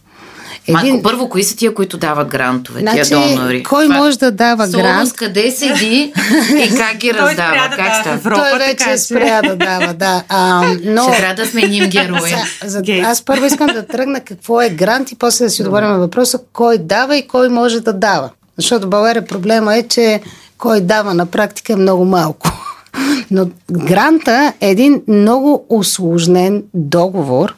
един... 0.67 0.91
Майко, 0.91 1.01
първо, 1.01 1.29
кои 1.29 1.43
са 1.43 1.55
тия, 1.55 1.73
които 1.73 1.97
дават 1.97 2.27
грантове, 2.27 2.79
значи, 2.79 3.01
тия 3.03 3.19
донори? 3.19 3.63
Кой 3.63 3.85
Това... 3.85 3.97
може 3.97 4.19
да 4.19 4.31
дава 4.31 4.67
Солос, 4.67 4.83
грант? 4.83 5.13
къде 5.13 5.51
седи 5.51 6.13
и 6.49 6.75
как 6.77 6.97
ги 6.97 7.13
раздава? 7.13 7.67
Той 7.69 7.77
как 7.77 7.95
става? 7.95 8.15
Европа, 8.15 8.47
Той 8.49 8.59
вече 8.59 8.89
е 8.89 8.97
спря 8.97 9.41
да 9.41 9.55
дава, 9.55 9.93
да. 9.93 10.23
А, 10.29 10.73
но... 10.83 11.03
Ще 11.03 11.17
трябва 11.17 11.35
да 11.35 11.45
сменим 11.45 11.89
героя. 11.89 12.37
За, 12.63 12.81
за, 12.85 12.93
аз 13.03 13.21
първо 13.21 13.45
искам 13.45 13.67
да 13.67 13.87
тръгна 13.87 14.19
какво 14.19 14.61
е 14.61 14.69
грант 14.69 15.11
и 15.11 15.15
после 15.15 15.45
да 15.45 15.51
си 15.51 15.61
отговорим 15.61 15.89
на 15.89 15.99
въпроса 15.99 16.39
кой 16.53 16.77
дава 16.77 17.17
и 17.17 17.27
кой 17.27 17.49
може 17.49 17.79
да 17.79 17.93
дава. 17.93 18.29
Защото 18.57 18.87
в 18.87 18.89
България 18.89 19.25
проблема 19.25 19.75
е, 19.75 19.83
че 19.83 20.21
кой 20.57 20.81
дава 20.81 21.13
на 21.13 21.25
практика 21.25 21.73
е 21.73 21.75
много 21.75 22.05
малко. 22.05 22.51
Но 23.31 23.47
гранта 23.71 24.53
е 24.61 24.69
един 24.69 25.01
много 25.07 25.65
усложнен 25.69 26.63
договор 26.73 27.55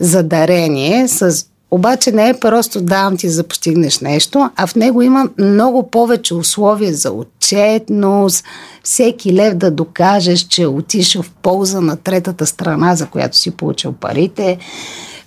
за 0.00 0.22
дарение 0.22 1.08
с 1.08 1.46
обаче 1.70 2.12
не 2.12 2.28
е 2.28 2.40
просто 2.40 2.80
давам 2.80 3.16
ти 3.16 3.28
за 3.28 3.42
да 3.42 3.48
постигнеш 3.48 4.00
нещо, 4.00 4.50
а 4.56 4.66
в 4.66 4.74
него 4.74 5.02
има 5.02 5.28
много 5.38 5.90
повече 5.90 6.34
условия 6.34 6.94
за 6.94 7.10
отчетност, 7.10 8.44
всеки 8.82 9.34
лев 9.34 9.54
да 9.54 9.70
докажеш, 9.70 10.40
че 10.40 10.66
отишъл 10.66 11.22
в 11.22 11.30
полза 11.30 11.80
на 11.80 11.96
третата 11.96 12.46
страна, 12.46 12.96
за 12.96 13.06
която 13.06 13.36
си 13.36 13.50
получил 13.50 13.92
парите. 13.92 14.58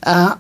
А, 0.01 0.36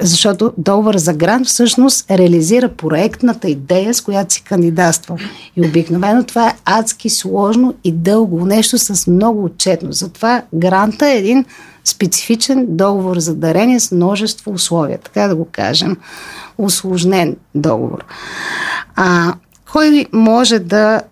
защото 0.00 0.52
договор 0.58 0.96
за 0.96 1.12
грант 1.12 1.46
всъщност 1.46 2.10
реализира 2.10 2.68
проектната 2.68 3.48
идея, 3.48 3.94
с 3.94 4.00
която 4.00 4.34
си 4.34 4.42
кандидатства. 4.42 5.18
И 5.56 5.66
обикновено 5.66 6.24
това 6.24 6.48
е 6.48 6.56
адски 6.64 7.10
сложно 7.10 7.74
и 7.84 7.92
дълго 7.92 8.46
нещо 8.46 8.78
с 8.78 9.06
много 9.06 9.44
отчетност. 9.44 9.98
Затова 9.98 10.42
гранта 10.54 11.06
е 11.06 11.18
един 11.18 11.44
специфичен 11.84 12.66
договор 12.68 13.18
за 13.18 13.34
дарение 13.34 13.80
с 13.80 13.92
множество 13.92 14.52
условия, 14.52 14.98
така 14.98 15.28
да 15.28 15.36
го 15.36 15.48
кажем, 15.52 15.96
усложнен 16.58 17.36
договор. 17.54 18.04
А, 18.96 19.34
кой 19.72 20.06
може 20.12 20.58
да 20.58 21.02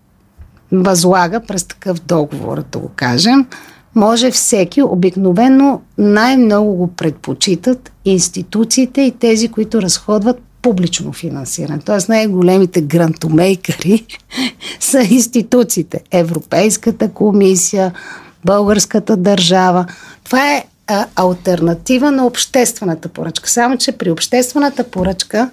възлага 0.72 1.40
през 1.40 1.64
такъв 1.64 2.00
договор, 2.00 2.62
да 2.72 2.78
го 2.78 2.90
кажем? 2.96 3.46
Може 3.94 4.30
всеки, 4.30 4.82
обикновено 4.82 5.80
най-много 5.98 6.74
го 6.74 6.88
предпочитат 6.88 7.92
институциите 8.04 9.02
и 9.02 9.10
тези, 9.10 9.48
които 9.48 9.82
разходват 9.82 10.42
публично 10.62 11.12
финансиране. 11.12 11.78
Тоест 11.78 12.08
най-големите 12.08 12.80
грантомейкъри 12.80 14.06
са 14.80 15.02
институциите. 15.02 16.00
Европейската 16.10 17.08
комисия, 17.10 17.92
българската 18.44 19.16
държава. 19.16 19.86
Това 20.24 20.52
е 20.52 20.64
а, 20.86 21.06
альтернатива 21.16 22.10
на 22.10 22.26
обществената 22.26 23.08
поръчка. 23.08 23.50
Само, 23.50 23.76
че 23.76 23.92
при 23.92 24.10
обществената 24.10 24.84
поръчка 24.84 25.50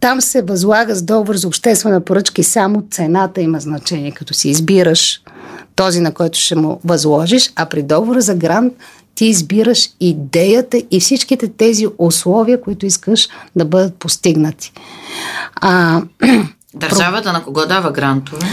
там 0.00 0.20
се 0.20 0.42
възлага 0.42 0.94
с 0.94 1.02
договор 1.02 1.36
за 1.36 1.48
обществена 1.48 2.00
поръчка 2.00 2.40
и 2.40 2.44
само 2.44 2.84
цената 2.90 3.40
има 3.40 3.60
значение, 3.60 4.10
като 4.10 4.34
си 4.34 4.48
избираш 4.48 5.22
този, 5.74 6.00
на 6.00 6.14
който 6.14 6.38
ще 6.38 6.54
му 6.54 6.80
възложиш, 6.84 7.52
а 7.56 7.66
при 7.66 7.82
договора 7.82 8.20
за 8.20 8.34
грант 8.34 8.72
ти 9.14 9.26
избираш 9.26 9.88
идеята 10.00 10.82
и 10.90 11.00
всичките 11.00 11.48
тези 11.48 11.86
условия, 11.98 12.60
които 12.60 12.86
искаш 12.86 13.28
да 13.56 13.64
бъдат 13.64 13.94
постигнати. 13.94 14.72
А, 15.54 16.02
Държавата 16.74 17.32
на 17.32 17.44
кого 17.44 17.66
дава 17.66 17.92
грантове? 17.92 18.46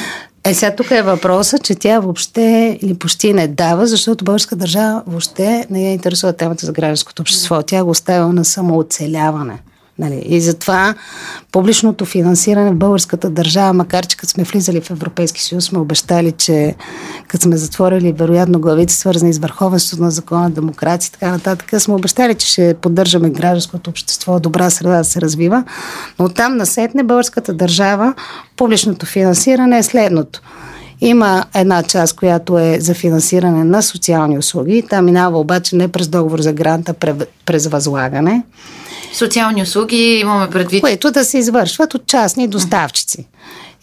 Е, 0.46 0.54
сега 0.54 0.76
тук 0.76 0.92
е 0.92 1.02
въпросът, 1.02 1.64
че 1.64 1.76
тя 1.76 2.00
въобще 2.00 2.78
или 2.82 2.94
почти 2.94 3.34
не 3.34 3.48
дава, 3.48 3.88
защото 3.88 4.26
българска 4.26 4.56
държава 4.56 5.04
въобще 5.08 5.66
не 5.70 5.84
я 5.84 5.94
интересува 5.94 6.34
темата 6.34 6.66
за 6.66 6.72
гражданското 6.72 7.22
общество. 7.22 7.64
Тя 7.64 7.84
го 7.84 7.90
оставя 7.90 8.34
на 8.34 8.46
самооцеляване. 8.46 9.60
Нали? 10.00 10.24
И 10.26 10.42
затова 10.42 10.96
публичното 11.52 12.06
финансиране 12.06 12.72
в 12.72 12.76
българската 12.76 13.30
държава, 13.30 13.74
макар 13.74 14.06
че 14.06 14.18
като 14.18 14.32
сме 14.32 14.44
влизали 14.44 14.82
в 14.82 14.92
Европейски 14.92 15.44
съюз, 15.44 15.66
сме 15.66 15.80
обещали, 15.80 16.32
че 16.32 16.76
като 17.28 17.44
сме 17.44 17.58
затворили 17.58 18.12
вероятно 18.12 18.60
главите, 18.60 18.94
свързани 18.94 19.34
с 19.34 19.38
върховенството 19.38 20.04
на 20.04 20.12
закона, 20.12 20.50
демокрация 20.50 21.10
и 21.10 21.12
така 21.12 21.32
нататък, 21.32 21.82
сме 21.82 21.94
обещали, 21.94 22.36
че 22.36 22.48
ще 22.48 22.74
поддържаме 22.74 23.30
гражданското 23.30 23.90
общество, 23.90 24.40
добра 24.40 24.70
среда 24.70 24.98
да 24.98 25.04
се 25.04 25.22
развива. 25.22 25.64
Но 26.20 26.30
там 26.30 26.58
насетне 26.58 27.04
българската 27.04 27.54
държава, 27.54 28.14
публичното 28.58 29.06
финансиране 29.06 29.78
е 29.78 29.84
следното. 29.84 30.42
Има 31.02 31.46
една 31.56 31.84
част, 31.84 32.16
която 32.16 32.60
е 32.60 32.78
за 32.80 32.94
финансиране 32.94 33.64
на 33.64 33.84
социални 33.84 34.38
услуги. 34.38 34.84
Та 34.90 35.02
минава 35.02 35.40
обаче 35.40 35.76
не 35.76 35.88
през 35.88 36.08
договор 36.08 36.40
за 36.40 36.54
гранта, 36.54 36.94
през 37.46 37.68
възлагане 37.68 38.44
социални 39.14 39.62
услуги 39.62 40.20
имаме 40.22 40.50
предвид. 40.50 40.82
Които 40.82 41.12
да 41.12 41.26
се 41.26 41.38
извършват 41.38 41.94
от 41.94 42.08
частни 42.08 42.48
доставчици. 42.48 43.28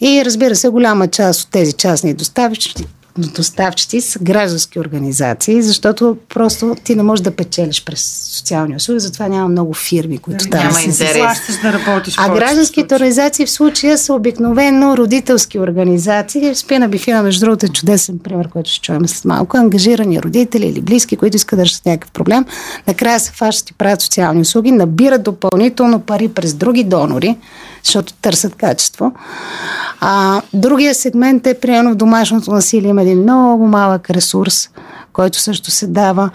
И 0.01 0.25
разбира 0.25 0.57
се, 0.57 0.69
голяма 0.69 1.09
част 1.09 1.41
от 1.41 1.51
тези 1.51 1.73
частни 1.73 2.15
доставчици 2.15 2.87
доставчици 3.29 4.01
са 4.01 4.19
граждански 4.19 4.81
организации, 4.81 5.63
защото 5.63 6.17
просто 6.29 6.77
ти 6.85 6.97
не 6.97 7.03
можеш 7.03 7.23
да 7.23 7.31
печелиш 7.31 7.85
през 7.85 8.29
социални 8.33 8.77
услуги, 8.77 9.01
затова 9.01 9.29
няма 9.29 9.49
много 9.49 9.75
фирми, 9.75 10.19
които 10.19 10.49
да, 10.49 10.57
няма 10.57 10.81
интерес. 10.81 11.61
да 11.63 11.73
работиш 11.73 12.15
А 12.19 12.35
гражданските 12.35 12.95
организации 12.95 13.47
в 13.47 13.51
случая 13.51 13.99
са 13.99 14.15
обикновено 14.15 14.97
родителски 14.97 15.59
организации. 15.59 16.55
Спина 16.55 16.89
Бифина, 16.89 17.23
между 17.23 17.47
другото, 17.47 17.67
е 17.67 17.69
чудесен 17.69 18.19
пример, 18.19 18.49
който 18.49 18.71
ще 18.71 18.81
чуем 18.81 19.09
след 19.09 19.25
малко. 19.25 19.57
Ангажирани 19.57 20.23
родители 20.23 20.67
или 20.67 20.81
близки, 20.81 21.17
които 21.17 21.37
искат 21.37 21.59
да 21.59 21.65
решат 21.65 21.87
някакъв 21.87 22.11
проблем, 22.11 22.45
накрая 22.87 23.21
се 23.21 23.33
фащат 23.33 23.71
и 23.71 23.75
правят 23.75 24.01
социални 24.01 24.41
услуги, 24.41 24.73
набират 24.73 25.23
допълнително 25.23 26.01
пари 26.01 26.29
през 26.29 26.55
други 26.55 26.85
донори, 26.85 27.37
защото 27.85 28.13
търсят 28.13 28.55
качество. 28.55 29.13
А, 30.01 30.43
другия 30.55 30.95
сегмент 30.95 31.47
е, 31.47 31.61
примерно, 31.61 31.91
в 31.91 31.97
домашното 31.97 32.51
насилие 32.51 32.91
има 32.91 33.03
един 33.03 33.23
много 33.23 33.67
малък 33.67 34.11
ресурс, 34.11 34.69
който 35.13 35.39
също 35.39 35.71
се 35.71 35.87
дава. 35.87 36.31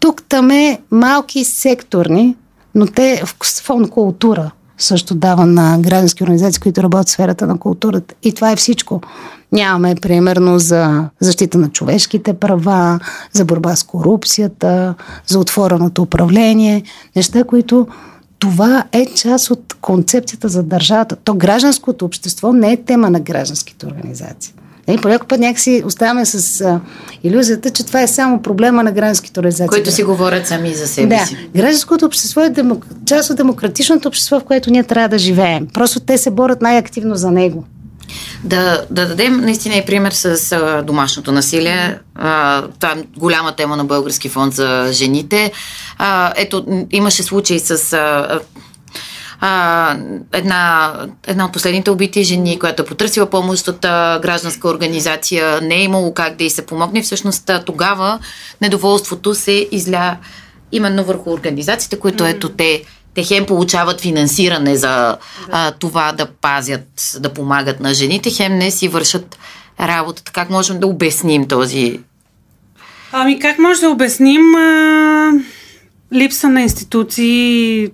Тук 0.00 0.22
там 0.28 0.50
е 0.50 0.78
малки 0.90 1.44
секторни, 1.44 2.36
но 2.74 2.86
те 2.86 3.22
в 3.24 3.36
фон 3.62 3.88
култура 3.88 4.50
също 4.78 5.14
дава 5.14 5.46
на 5.46 5.78
граждански 5.78 6.22
организации, 6.22 6.60
които 6.60 6.82
работят 6.82 7.08
в 7.08 7.10
сферата 7.10 7.46
на 7.46 7.58
културата. 7.58 8.14
И 8.22 8.32
това 8.32 8.52
е 8.52 8.56
всичко. 8.56 9.00
Нямаме, 9.52 9.94
примерно, 9.94 10.58
за 10.58 11.08
защита 11.20 11.58
на 11.58 11.68
човешките 11.68 12.34
права, 12.34 13.00
за 13.32 13.44
борба 13.44 13.76
с 13.76 13.82
корупцията, 13.82 14.94
за 15.26 15.38
отвореното 15.38 16.02
управление. 16.02 16.82
Неща, 17.16 17.44
които 17.44 17.86
това 18.42 18.84
е 18.92 19.06
част 19.06 19.50
от 19.50 19.76
концепцията 19.80 20.48
за 20.48 20.62
държавата. 20.62 21.16
То 21.16 21.34
гражданското 21.34 22.04
общество 22.04 22.52
не 22.52 22.72
е 22.72 22.76
тема 22.76 23.10
на 23.10 23.20
гражданските 23.20 23.86
организации. 23.86 24.54
Нали, 24.88 25.00
понякога 25.00 25.28
път 25.28 25.40
някакси 25.40 25.82
оставаме 25.86 26.24
с 26.24 26.60
а, 26.60 26.80
иллюзията, 27.24 27.70
че 27.70 27.86
това 27.86 28.02
е 28.02 28.06
само 28.06 28.42
проблема 28.42 28.82
на 28.82 28.92
гражданските 28.92 29.40
организации. 29.40 29.68
Които 29.68 29.90
си 29.90 30.02
говорят 30.02 30.46
сами 30.46 30.74
за 30.74 30.86
себе 30.88 31.16
да. 31.16 31.26
си. 31.26 31.36
Гражданското 31.56 32.04
общество 32.04 32.40
е 32.40 32.50
демок... 32.50 32.86
част 33.06 33.30
от 33.30 33.36
демократичното 33.36 34.08
общество, 34.08 34.40
в 34.40 34.44
което 34.44 34.70
ние 34.70 34.82
трябва 34.82 35.08
да 35.08 35.18
живеем. 35.18 35.66
Просто 35.74 36.00
те 36.00 36.18
се 36.18 36.30
борят 36.30 36.62
най-активно 36.62 37.14
за 37.14 37.30
него. 37.30 37.64
Да, 38.44 38.86
да 38.90 39.08
дадем 39.08 39.40
наистина 39.40 39.76
и 39.76 39.84
пример 39.84 40.12
с 40.12 40.52
а, 40.52 40.82
домашното 40.82 41.32
насилие. 41.32 41.98
А, 42.14 42.62
това 42.80 42.92
е 42.92 43.02
голяма 43.16 43.56
тема 43.56 43.76
на 43.76 43.84
Български 43.84 44.28
фонд 44.28 44.54
за 44.54 44.88
жените. 44.92 45.52
А, 45.98 46.32
ето, 46.36 46.86
имаше 46.90 47.22
случай 47.22 47.58
с. 47.58 47.92
А, 47.92 48.40
а, 49.40 49.96
една, 50.32 50.92
една 51.26 51.44
от 51.44 51.52
последните 51.52 51.90
убити 51.90 52.24
жени, 52.24 52.58
която 52.58 52.82
е 52.82 52.86
потърсила 52.86 53.30
помощ 53.30 53.68
от 53.68 53.84
а, 53.84 54.18
гражданска 54.22 54.68
организация, 54.68 55.60
не 55.60 55.74
е 55.74 55.82
имало 55.82 56.14
как 56.14 56.36
да 56.36 56.44
й 56.44 56.50
се 56.50 56.66
помогне. 56.66 57.02
Всъщност 57.02 57.50
тогава 57.66 58.18
недоволството 58.60 59.34
се 59.34 59.68
изля 59.72 60.16
именно 60.72 61.04
върху 61.04 61.32
организациите, 61.32 61.98
които 61.98 62.24
ето 62.24 62.48
те 62.48 62.82
те 63.14 63.22
хем 63.22 63.46
получават 63.46 64.00
финансиране 64.00 64.76
за 64.76 64.88
да. 64.88 65.18
а, 65.52 65.70
това 65.70 66.12
да 66.12 66.26
пазят, 66.26 67.18
да 67.20 67.32
помагат 67.32 67.80
на 67.80 67.94
жените, 67.94 68.30
хем 68.30 68.58
не 68.58 68.70
си 68.70 68.88
вършат 68.88 69.38
работата. 69.80 70.32
Как 70.32 70.50
можем 70.50 70.80
да 70.80 70.86
обясним 70.86 71.48
този... 71.48 72.00
Ами 73.12 73.40
как 73.40 73.58
може 73.58 73.80
да 73.80 73.90
обясним 73.90 74.54
а, 74.54 75.32
липса 76.12 76.48
на 76.48 76.62
институции, 76.62 77.90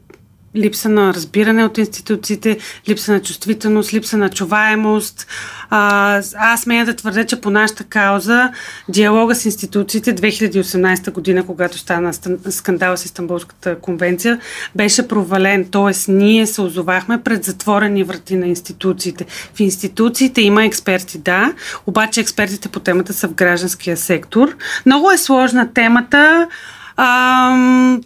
липса 0.57 0.88
на 0.88 1.14
разбиране 1.14 1.64
от 1.64 1.78
институциите, 1.78 2.59
липса 2.88 3.12
на 3.12 3.23
чувствителност, 3.23 3.93
липса 3.93 4.17
на 4.17 4.31
чуваемост. 4.31 5.26
А, 5.71 6.23
аз 6.37 6.61
смея 6.61 6.87
да 6.87 6.97
твърдя, 6.97 7.25
че 7.25 7.40
по 7.40 7.50
нашата 7.50 7.85
кауза 7.85 8.52
диалога 8.88 9.35
с 9.35 9.45
институциите 9.45 10.14
2018 10.14 11.12
година, 11.12 11.47
когато 11.47 11.78
стана 11.78 12.12
скандала 12.50 12.97
с 12.97 13.05
Истанбулската 13.05 13.78
конвенция, 13.78 14.40
беше 14.75 15.09
провален. 15.09 15.69
Тоест, 15.71 16.09
ние 16.09 16.47
се 16.47 16.61
озовахме 16.61 17.23
пред 17.23 17.45
затворени 17.45 18.05
врати 18.05 18.37
на 18.37 18.47
институциите. 18.47 19.26
В 19.55 19.61
институциите 19.61 20.40
има 20.43 20.64
експерти, 20.64 21.19
да, 21.19 21.52
обаче 21.87 22.21
експертите 22.21 22.69
по 22.69 22.81
темата 22.81 23.12
са 23.12 23.28
в 23.28 23.35
гражданския 23.35 23.97
сектор. 23.97 24.57
Много 24.87 25.11
е 25.11 25.19
сложна 25.19 25.73
темата. 25.75 26.49
Ам, 26.97 28.00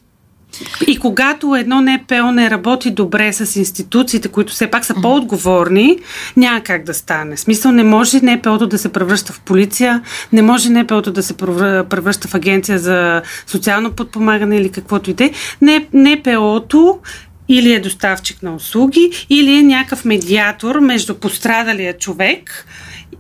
и 0.87 0.99
когато 0.99 1.57
едно 1.57 1.81
НПО 1.81 2.33
не 2.33 2.51
работи 2.51 2.91
добре 2.91 3.33
с 3.33 3.57
институциите, 3.57 4.29
които 4.29 4.53
все 4.53 4.67
пак 4.67 4.85
са 4.85 4.95
по-отговорни, 5.03 5.99
няма 6.37 6.61
как 6.61 6.85
да 6.85 6.95
стане. 6.95 7.37
Смисъл 7.37 7.73
не 7.73 7.85
може 7.85 8.21
НПО-то 8.23 8.67
да 8.67 8.79
се 8.79 8.93
превръща 8.93 9.33
в 9.33 9.41
полиция, 9.41 10.03
не 10.33 10.43
може 10.43 10.71
НПО-то 10.71 11.13
да 11.13 11.23
се 11.23 11.37
превръща 11.37 12.29
в 12.29 12.35
агенция 12.35 12.79
за 12.79 13.23
социално 13.47 13.91
подпомагане 13.91 14.57
или 14.57 14.71
каквото 14.71 15.11
и 15.11 15.15
де. 15.15 15.33
НПО-то 15.93 16.99
или 17.49 17.73
е 17.73 17.81
доставчик 17.81 18.43
на 18.43 18.55
услуги, 18.55 19.27
или 19.31 19.59
е 19.59 19.63
някакъв 19.63 20.05
медиатор 20.05 20.81
между 20.81 21.15
пострадалия 21.15 21.99
човек 21.99 22.67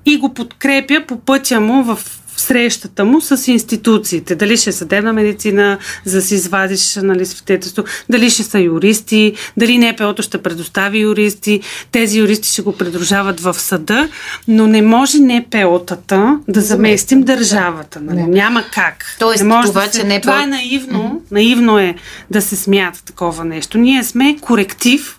и 0.06 0.16
го 0.16 0.34
подкрепя 0.34 1.00
по 1.08 1.20
пътя 1.20 1.60
му 1.60 1.82
в 1.82 1.98
срещата 2.42 3.04
му 3.04 3.20
с 3.20 3.48
институциите. 3.48 4.34
Дали 4.34 4.56
ще 4.56 4.70
е 4.70 4.72
съдебна 4.72 5.12
медицина, 5.12 5.78
за 6.04 6.16
да 6.16 6.22
си 6.22 6.34
извадиш 6.34 6.96
нали, 7.02 7.26
свидетелство, 7.26 7.84
дали 8.10 8.30
ще 8.30 8.42
са 8.42 8.60
юристи, 8.60 9.32
дали 9.56 9.78
НПО-то 9.78 10.22
ще 10.22 10.42
предостави 10.42 10.98
юристи, 10.98 11.60
тези 11.92 12.18
юристи 12.18 12.48
ще 12.48 12.62
го 12.62 12.72
придружават 12.72 13.40
в 13.40 13.54
съда, 13.54 14.08
но 14.48 14.66
не 14.66 14.82
може 14.82 15.18
НПО-тата 15.18 16.38
да 16.48 16.60
заместим 16.60 17.22
държавата. 17.22 18.00
Нали? 18.00 18.22
Няма 18.22 18.64
как. 18.72 19.16
Тоест, 19.18 19.42
не 19.42 19.48
може 19.48 19.68
това, 19.68 19.86
да 19.86 19.92
се... 19.92 20.00
че 20.00 20.06
НПО... 20.06 20.20
това 20.20 20.42
е 20.42 20.46
наивно. 20.46 20.98
Mm-hmm. 20.98 21.32
Наивно 21.32 21.78
е 21.78 21.94
да 22.30 22.42
се 22.42 22.56
смята 22.56 23.04
такова 23.04 23.44
нещо. 23.44 23.78
Ние 23.78 24.04
сме 24.04 24.36
коректив 24.40 25.18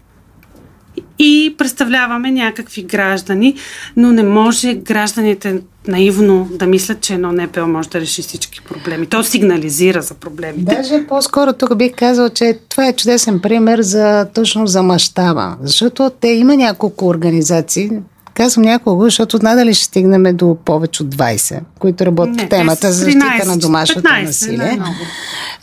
и 1.20 1.56
представляваме 1.58 2.32
някакви 2.32 2.84
граждани, 2.84 3.56
но 3.98 4.12
не 4.12 4.24
може 4.24 4.74
гражданите 4.74 5.62
наивно 5.88 6.50
да 6.52 6.66
мислят, 6.66 7.02
че 7.02 7.14
едно 7.14 7.32
НПО 7.32 7.68
може 7.68 7.90
да 7.90 8.02
реши 8.02 8.22
всички 8.22 8.62
проблеми. 8.62 9.06
То 9.06 9.24
сигнализира 9.24 10.02
за 10.02 10.14
проблемите. 10.14 10.76
Даже 10.76 11.08
по-скоро 11.08 11.54
тук 11.54 11.78
бих 11.78 11.92
казал, 11.96 12.30
че 12.30 12.60
това 12.70 12.88
е 12.88 12.94
чудесен 12.94 13.40
пример 13.40 13.82
за 13.82 14.28
точно 14.34 14.68
за 14.68 14.84
мащаба. 14.84 15.56
Защото 15.62 16.12
те 16.22 16.28
има 16.28 16.56
няколко 16.56 17.08
организации, 17.08 17.92
Казвам 18.34 18.66
няколко, 18.66 19.04
защото 19.04 19.40
надали 19.44 19.74
ще 19.74 19.86
стигнем 19.86 20.38
до 20.38 20.58
повече 20.66 21.04
от 21.04 21.16
20, 21.16 21.60
които 21.80 22.06
работят 22.06 22.42
в 22.42 22.50
темата 22.50 22.92
за 22.92 23.04
защита 23.04 23.46
на 23.46 23.58
домашното 23.58 24.08
15, 24.10 24.26
насилие. 24.26 24.80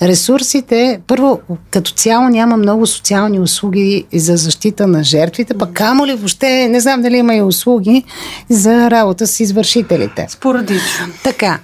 Ресурсите, 0.02 1.00
първо, 1.06 1.40
като 1.70 1.90
цяло 1.90 2.28
няма 2.28 2.56
много 2.56 2.86
социални 2.86 3.40
услуги 3.40 4.04
за 4.14 4.36
защита 4.36 4.86
на 4.86 5.04
жертвите, 5.04 5.54
пък 5.58 5.72
камо 5.72 6.06
ли 6.06 6.14
въобще, 6.14 6.68
не 6.68 6.80
знам 6.80 7.02
дали 7.02 7.16
има 7.16 7.34
и 7.34 7.42
услуги 7.42 8.04
за 8.48 8.90
работа 8.90 9.26
с 9.26 9.40
извършителите. 9.40 10.26
Спорадично. 10.28 11.06
Така. 11.24 11.58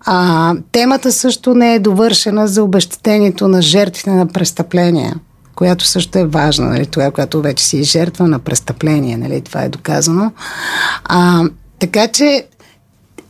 А, 0.00 0.54
темата 0.72 1.12
също 1.12 1.54
не 1.54 1.74
е 1.74 1.78
довършена 1.78 2.48
за 2.48 2.62
обещетението 2.62 3.48
на 3.48 3.62
жертвите 3.62 4.10
на 4.10 4.26
престъпления 4.26 5.14
която 5.54 5.84
също 5.84 6.18
е 6.18 6.26
важна, 6.26 6.68
нали, 6.68 6.86
това, 6.86 7.10
която 7.10 7.42
вече 7.42 7.64
си 7.64 7.80
е 7.80 7.82
жертва 7.82 8.28
на 8.28 8.38
престъпление, 8.38 9.16
нали, 9.16 9.40
това 9.40 9.62
е 9.62 9.68
доказано. 9.68 10.32
А, 11.04 11.44
така 11.78 12.08
че 12.08 12.46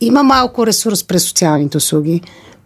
има 0.01 0.23
малко 0.23 0.67
ресурс 0.67 1.03
през 1.03 1.23
социалните 1.23 1.77
услуги. 1.77 2.21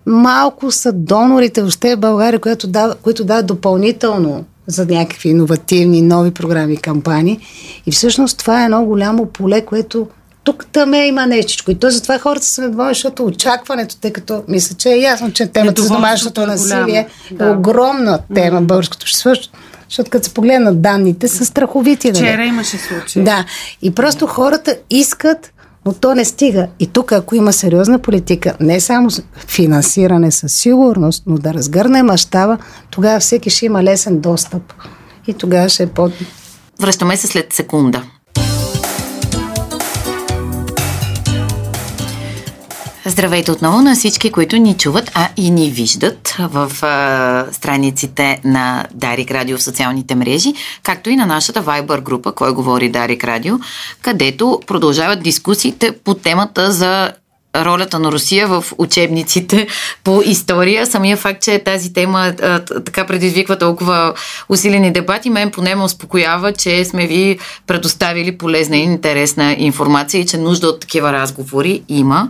Малко 0.06 0.72
са 0.72 0.93
донорите 0.93 1.62
въобще 1.62 1.96
в 1.96 2.00
България, 2.00 2.39
които 2.39 2.67
дават, 2.67 3.00
които 3.02 3.26
дават 3.26 3.46
допълнително 3.46 4.46
за 4.67 4.86
някакви 4.86 5.30
иновативни, 5.30 6.02
нови 6.02 6.32
програми 6.32 6.74
и 6.74 6.78
кампании. 6.78 7.39
И 7.86 7.91
всъщност 7.91 8.38
това 8.38 8.62
е 8.62 8.65
едно 8.65 8.86
голямо 8.86 9.26
поле, 9.26 9.65
което 9.65 10.08
тук 10.47 10.65
там 10.65 10.93
е 10.93 11.07
има 11.07 11.25
нещичко. 11.25 11.71
И 11.71 11.75
то 11.75 11.89
затова 11.89 12.19
хората 12.19 12.45
са 12.45 12.62
недоволни, 12.62 12.93
защото 12.93 13.25
очакването, 13.25 13.97
тъй 13.97 14.13
като 14.13 14.43
мисля, 14.47 14.75
че 14.75 14.89
е 14.89 14.97
ясно, 14.97 15.31
че 15.31 15.47
темата 15.47 15.81
за 15.81 15.89
домашното 15.89 16.41
е 16.41 16.45
насилие 16.45 17.07
е 17.31 17.33
да. 17.33 17.51
огромна 17.51 18.19
тема 18.36 18.62
в 18.62 18.65
българското 18.65 19.03
общество, 19.03 19.29
защото 19.89 20.10
като 20.10 20.27
се 20.27 20.33
погледнат 20.33 20.81
данните, 20.81 21.27
са 21.27 21.45
страховити. 21.45 22.12
Вчера 22.12 22.38
нали? 22.38 22.47
имаше 22.47 22.77
случай. 22.77 23.23
Да. 23.23 23.45
И 23.81 23.91
просто 23.91 24.27
хората 24.27 24.75
искат 24.89 25.53
но 25.86 25.93
то 25.93 26.15
не 26.15 26.25
стига. 26.25 26.67
И 26.79 26.88
тук, 26.88 27.12
ако 27.12 27.36
има 27.36 27.53
сериозна 27.53 27.99
политика, 27.99 28.53
не 28.60 28.79
само 28.79 29.10
финансиране 29.47 30.31
със 30.31 30.53
сигурност, 30.53 31.23
но 31.27 31.38
да 31.38 31.53
разгърне 31.53 32.03
мащаба, 32.03 32.57
тогава 32.89 33.19
всеки 33.19 33.49
ще 33.49 33.65
има 33.65 33.83
лесен 33.83 34.19
достъп. 34.19 34.73
И 35.27 35.33
тогава 35.33 35.69
ще 35.69 35.83
е 35.83 35.88
по... 35.88 36.10
Връщаме 36.79 37.17
се 37.17 37.27
след 37.27 37.53
секунда. 37.53 38.03
Здравейте 43.10 43.52
отново 43.52 43.82
на 43.82 43.96
всички, 43.96 44.32
които 44.32 44.58
ни 44.58 44.78
чуват, 44.78 45.12
а 45.13 45.30
и 45.38 45.52
ни 45.52 45.70
виждат 45.70 46.36
в 46.39 46.72
а, 46.82 47.46
страниците 47.52 48.41
на 48.43 48.86
Дарик 48.93 49.32
Радио 49.32 49.58
в 49.58 49.63
социалните 49.63 50.15
мрежи, 50.15 50.54
както 50.84 51.10
и 51.10 51.15
на 51.15 51.26
нашата 51.26 51.63
Viber 51.63 52.02
група, 52.02 52.32
кой 52.32 52.54
говори 52.54 52.89
Дарик 52.89 53.24
Радио, 53.24 53.56
където 54.02 54.62
продължават 54.67 55.24
дискусиите 55.24 55.91
по 55.91 56.13
темата 56.13 56.72
за 56.72 57.12
ролята 57.55 57.99
на 57.99 58.12
Русия 58.12 58.47
в 58.47 58.65
учебниците 58.77 59.67
по 60.03 60.21
история. 60.25 60.86
Самия 60.86 61.17
факт, 61.17 61.43
че 61.43 61.60
тази 61.60 61.93
тема 61.93 62.33
а, 62.41 62.60
така 62.60 63.05
предизвиква 63.05 63.57
толкова 63.57 64.13
усилени 64.49 64.93
дебати, 64.93 65.29
мен 65.29 65.51
поне 65.51 65.75
ме 65.75 65.83
успокоява, 65.83 66.53
че 66.53 66.86
сме 66.86 67.07
ви 67.07 67.39
предоставили 67.67 68.38
полезна 68.38 68.77
и 68.77 68.83
интересна 68.83 69.55
информация 69.57 70.21
и 70.21 70.25
че 70.25 70.38
нужда 70.38 70.67
от 70.67 70.79
такива 70.79 71.13
разговори 71.13 71.81
има. 71.89 72.29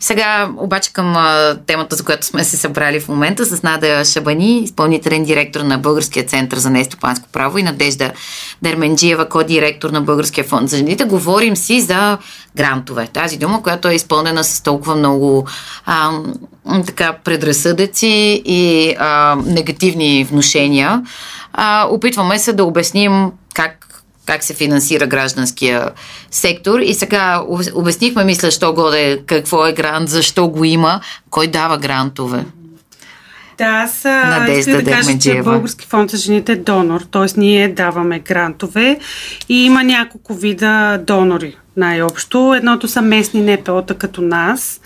Сега 0.00 0.48
обаче 0.56 0.92
към 0.92 1.16
а, 1.16 1.56
темата, 1.66 1.96
за 1.96 2.04
която 2.04 2.26
сме 2.26 2.44
се 2.44 2.56
събрали 2.56 3.00
в 3.00 3.08
момента 3.08 3.44
с 3.44 3.62
Нада 3.62 4.04
Шабани, 4.04 4.58
изпълнителен 4.58 5.24
директор 5.24 5.60
на 5.60 5.78
Българския 5.78 6.26
център 6.26 6.58
за 6.58 6.70
нестопанско 6.70 7.28
право 7.32 7.58
и 7.58 7.62
Надежда 7.62 8.12
Дерменджиева, 8.62 9.28
ко-директор 9.28 9.90
на 9.90 10.00
Българския 10.00 10.44
фонд 10.44 10.70
за 10.70 10.76
жените. 10.76 11.04
Говорим 11.04 11.56
си 11.56 11.80
за 11.80 12.18
грантове. 12.56 13.06
Тази 13.06 13.36
дума, 13.36 13.62
която 13.62 13.88
е 13.88 13.94
изпълнена 13.94 14.44
с 14.56 14.60
толкова 14.60 14.96
много 14.96 15.46
а, 15.86 16.10
така 16.86 17.12
предразсъдъци 17.24 18.42
и 18.44 18.94
а, 18.98 19.36
негативни 19.46 20.24
внушения. 20.24 21.02
А, 21.52 21.86
опитваме 21.90 22.38
се 22.38 22.52
да 22.52 22.64
обясним 22.64 23.30
как 23.54 23.86
как 24.26 24.44
се 24.44 24.54
финансира 24.54 25.06
гражданския 25.06 25.90
сектор. 26.30 26.80
И 26.80 26.94
сега 26.94 27.42
обяснихме, 27.74 28.24
мисля, 28.24 28.50
що 28.50 28.72
годе, 28.72 29.22
какво 29.26 29.66
е 29.66 29.72
грант, 29.72 30.08
защо 30.08 30.48
го 30.48 30.64
има, 30.64 31.00
кой 31.30 31.46
дава 31.46 31.78
грантове. 31.78 32.44
Да, 33.58 33.64
аз 33.64 34.04
искам 34.58 34.84
да 34.84 34.90
кажа, 34.90 35.18
че 35.18 35.42
Български 35.42 35.86
фонд 35.86 36.10
за 36.10 36.16
жените 36.16 36.52
е 36.52 36.56
донор, 36.56 37.00
т.е. 37.00 37.40
ние 37.40 37.68
даваме 37.68 38.18
грантове 38.18 38.98
и 39.48 39.64
има 39.64 39.84
няколко 39.84 40.34
вида 40.34 40.98
донори 41.06 41.56
най-общо. 41.76 42.54
Едното 42.56 42.88
са 42.88 43.02
местни 43.02 43.42
НПО-та 43.42 43.94
като 43.94 44.22
нас, 44.22 44.80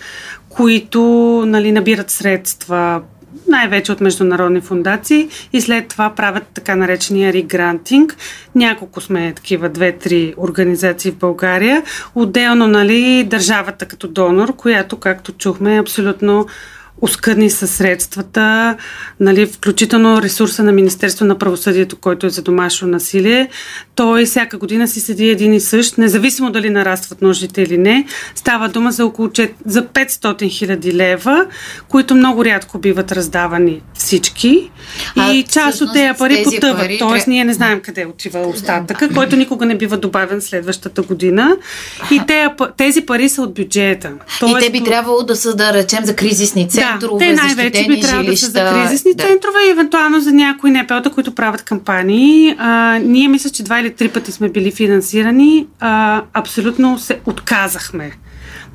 които 0.49 1.01
нали, 1.47 1.71
набират 1.71 2.09
средства 2.11 3.01
най-вече 3.47 3.91
от 3.91 4.01
международни 4.01 4.61
фундации 4.61 5.29
и 5.53 5.61
след 5.61 5.87
това 5.87 6.15
правят 6.15 6.43
така 6.53 6.75
наречения 6.75 7.33
регрантинг. 7.33 8.15
Няколко 8.55 9.01
сме 9.01 9.33
такива, 9.33 9.69
две-три 9.69 10.33
организации 10.37 11.11
в 11.11 11.17
България. 11.17 11.83
Отделно, 12.15 12.67
нали, 12.67 13.23
държавата 13.23 13.85
като 13.85 14.07
донор, 14.07 14.55
която, 14.55 14.97
както 14.97 15.31
чухме, 15.31 15.75
е 15.75 15.79
абсолютно 15.79 16.47
оскъдни 17.01 17.49
със 17.49 17.71
средствата, 17.71 18.77
нали, 19.19 19.45
включително 19.45 20.21
ресурса 20.21 20.63
на 20.63 20.71
Министерство 20.71 21.25
на 21.25 21.37
правосъдието, 21.37 21.95
който 21.95 22.25
е 22.25 22.29
за 22.29 22.41
домашно 22.41 22.87
насилие. 22.87 23.49
Той 23.95 24.25
всяка 24.25 24.57
година 24.57 24.87
си 24.87 24.99
седи 24.99 25.29
един 25.29 25.53
и 25.53 25.59
същ, 25.59 25.97
независимо 25.97 26.51
дали 26.51 26.69
нарастват 26.69 27.21
нуждите 27.21 27.61
или 27.61 27.77
не. 27.77 28.05
Става 28.35 28.69
дума 28.69 28.91
за 28.91 29.05
около 29.05 29.29
за 29.65 29.83
500 29.83 30.49
хиляди 30.49 30.93
лева, 30.93 31.45
които 31.87 32.15
много 32.15 32.45
рядко 32.45 32.79
биват 32.79 33.11
раздавани 33.11 33.81
всички. 33.93 34.71
А, 35.17 35.31
и 35.31 35.43
част 35.43 35.81
от 35.81 35.93
тези 35.93 36.17
пари 36.17 36.35
тези 36.35 36.55
потъват. 36.55 36.77
Пари, 36.77 36.97
Тоест, 36.99 37.27
ние 37.27 37.43
не 37.43 37.53
знаем 37.53 37.81
къде 37.81 38.05
отива 38.05 38.39
остатъка, 38.39 39.07
да. 39.07 39.13
който 39.13 39.35
никога 39.35 39.65
не 39.65 39.77
бива 39.77 39.97
добавен 39.97 40.41
следващата 40.41 41.01
година. 41.01 41.57
И 42.11 42.21
тези 42.77 43.01
пари 43.01 43.29
са 43.29 43.41
от 43.41 43.53
бюджета. 43.53 44.11
Тоест, 44.39 44.57
и 44.57 44.65
те 44.65 44.71
би 44.71 44.83
трябвало 44.83 45.23
да 45.23 45.35
са, 45.35 45.55
да 45.55 45.73
речем, 45.73 46.05
за 46.05 46.15
кризисни 46.15 46.69
цели 46.69 46.80
центрове, 46.89 47.25
те 47.25 47.33
най-вече 47.33 47.87
би 47.87 48.01
трябвало 48.01 48.25
да 48.25 48.37
са 48.37 48.45
за 48.45 48.69
кризисни 48.73 49.13
да. 49.13 49.23
центрове 49.23 49.59
и 49.67 49.69
евентуално 49.69 50.19
за 50.19 50.31
някои 50.31 50.71
НПО-та, 50.71 51.09
които 51.09 51.35
правят 51.35 51.61
кампании. 51.61 52.55
А, 52.57 52.99
ние 53.03 53.27
мисля, 53.27 53.49
че 53.49 53.63
два 53.63 53.79
или 53.79 53.93
три 53.93 54.09
пъти 54.09 54.31
сме 54.31 54.49
били 54.49 54.71
финансирани. 54.71 55.67
А, 55.79 56.21
абсолютно 56.33 56.99
се 56.99 57.19
отказахме 57.25 58.11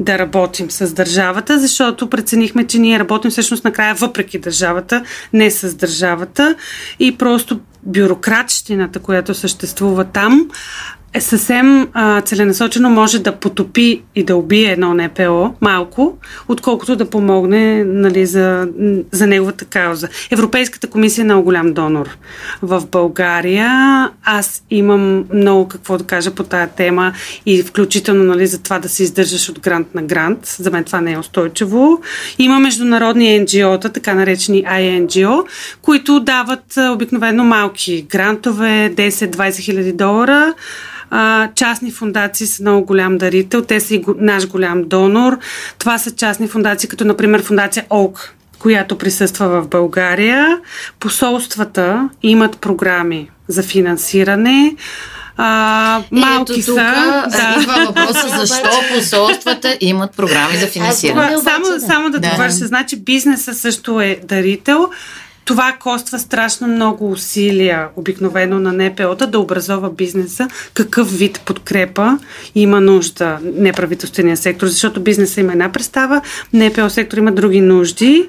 да 0.01 0.19
работим 0.19 0.71
с 0.71 0.92
държавата, 0.92 1.59
защото 1.59 2.11
преценихме, 2.11 2.66
че 2.66 2.79
ние 2.79 2.99
работим 2.99 3.31
всъщност 3.31 3.64
накрая 3.64 3.95
въпреки 3.95 4.38
държавата, 4.38 5.05
не 5.33 5.51
с 5.51 5.75
държавата 5.75 6.55
и 6.99 7.19
просто 7.19 7.61
бюрократщината, 7.83 8.99
която 8.99 9.35
съществува 9.35 10.05
там, 10.05 10.49
е 11.17 11.21
съвсем 11.21 11.89
а, 11.93 12.21
целенасочено 12.21 12.91
може 12.91 13.19
да 13.19 13.33
потопи 13.33 14.03
и 14.15 14.25
да 14.25 14.37
убие 14.37 14.73
едно 14.73 14.95
НПО 14.95 15.55
малко, 15.61 16.19
отколкото 16.49 16.97
да 16.97 17.11
помогне 17.11 17.85
нали, 17.85 18.27
за, 18.27 18.69
за 19.13 19.27
неговата 19.27 19.65
кауза. 19.65 20.09
Европейската 20.31 20.87
комисия 20.87 21.23
е 21.23 21.25
много 21.25 21.45
голям 21.45 21.73
донор 21.73 22.09
в 22.63 22.83
България. 22.87 23.69
Аз 24.25 24.63
имам 24.71 25.25
много 25.33 25.69
какво 25.69 25.99
да 25.99 26.05
кажа 26.05 26.31
по 26.31 26.43
тая 26.43 26.69
тема 26.69 27.13
и 27.47 27.63
включително 27.63 28.25
нали, 28.25 28.47
за 28.47 28.63
това 28.63 28.79
да 28.79 28.89
се 28.89 29.03
издържаш 29.03 29.49
от 29.49 29.61
грант 29.61 29.95
на 29.95 30.03
грант. 30.03 30.47
За 30.47 30.71
мен 30.71 30.85
това 30.85 31.01
не 31.01 31.13
е 31.13 31.19
устойчиво. 31.19 32.01
Има 32.39 32.59
международни 32.59 33.47
NGO-та, 33.47 33.89
така 33.89 34.15
наречени 34.15 34.65
INGO, 34.65 35.45
които 35.83 36.21
дават 36.21 36.77
обикновено 36.93 37.45
малки 37.45 38.03
грантове, 38.03 38.93
10-20 38.97 39.61
хиляди 39.61 39.93
долара 39.93 40.55
а, 41.11 41.49
частни 41.55 41.90
фундации 41.90 42.47
са 42.47 42.62
много 42.62 42.87
голям 42.87 43.19
дарител. 43.19 43.62
Те 43.62 43.81
са 43.81 43.95
и 43.95 43.99
го, 43.99 44.14
наш 44.19 44.49
голям 44.49 44.83
донор. 44.85 45.38
Това 45.79 45.99
са 45.99 46.14
частни 46.14 46.49
фундации, 46.49 46.88
като 46.88 47.05
например 47.05 47.42
фундация 47.42 47.85
ОЛК, 47.90 48.35
която 48.59 48.99
присъства 48.99 49.49
в 49.49 49.69
България. 49.69 50.59
Посолствата 51.01 52.09
имат 52.23 52.59
програми 52.59 53.31
за 53.49 53.62
финансиране. 53.62 54.77
А, 55.37 56.03
малки 56.11 56.53
Ето, 56.53 56.62
са. 56.62 56.75
да. 56.75 57.57
Идва 57.61 57.85
въпроса 57.87 58.29
защо 58.29 58.71
посолствата 58.95 59.77
имат 59.81 60.16
програми 60.16 60.57
за 60.57 60.66
финансиране. 60.66 61.35
Това, 61.35 61.51
само, 61.51 61.81
само 61.81 62.11
да, 62.11 62.21
да. 62.21 62.31
довърша, 62.31 62.66
значи 62.66 62.97
бизнеса 62.97 63.55
също 63.55 64.01
е 64.01 64.21
дарител 64.25 64.90
това 65.47 65.77
коства 65.81 66.19
страшно 66.19 66.69
много 66.69 67.11
усилия, 67.11 67.89
обикновено 67.97 68.61
на 68.61 68.73
НПО-та, 68.73 69.27
да 69.27 69.39
образова 69.39 69.91
бизнеса, 69.91 70.49
какъв 70.75 71.19
вид 71.19 71.41
подкрепа 71.45 72.19
има 72.55 72.81
нужда 72.81 73.39
неправителствения 73.55 74.37
сектор, 74.37 74.67
защото 74.67 75.01
бизнеса 75.01 75.41
има 75.41 75.53
една 75.53 75.73
представа, 75.73 76.21
НПО 76.53 76.91
сектор 76.91 77.17
има 77.17 77.33
други 77.33 77.61
нужди 77.61 78.29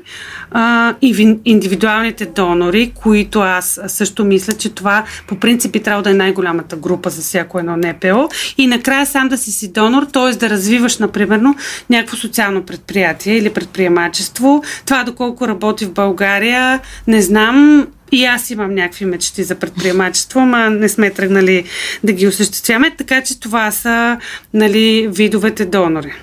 а, 0.52 0.94
и 1.02 1.38
индивидуалните 1.46 2.26
донори, 2.26 2.92
които 2.96 3.40
аз 3.40 3.80
също 3.88 4.26
мисля, 4.26 4.54
че 4.54 4.70
това 4.70 5.04
по 5.28 5.36
принцип 5.40 5.72
би 5.72 5.80
трябвало 5.80 6.04
да 6.04 6.10
е 6.10 6.14
най-голямата 6.14 6.76
група 6.76 7.10
за 7.10 7.22
всяко 7.22 7.60
едно 7.60 7.78
НПО 7.78 8.30
и 8.58 8.68
накрая 8.68 9.06
сам 9.06 9.28
да 9.28 9.38
си 9.38 9.52
си 9.52 9.72
донор, 9.72 10.04
т.е. 10.04 10.36
да 10.38 10.50
развиваш, 10.50 10.98
например, 10.98 11.42
някакво 11.90 12.18
социално 12.18 12.64
предприятие 12.64 13.38
или 13.38 13.50
предприемачество. 13.50 14.64
Това 14.86 15.04
доколко 15.04 15.48
работи 15.48 15.86
в 15.86 15.94
България, 15.94 16.80
не 17.08 17.22
знам. 17.22 17.88
И 18.12 18.26
аз 18.26 18.50
имам 18.50 18.76
някакви 18.76 19.06
мечти 19.06 19.44
за 19.44 19.56
предприемачество, 19.56 20.40
ама 20.40 20.70
не 20.70 20.90
сме 20.90 21.10
тръгнали 21.10 21.64
да 22.04 22.14
ги 22.14 22.28
осъществяваме, 22.28 22.96
така 22.98 23.24
че 23.24 23.40
това 23.40 23.72
са 23.72 24.18
нали, 24.54 25.08
видовете 25.12 25.66
донори. 25.66 26.14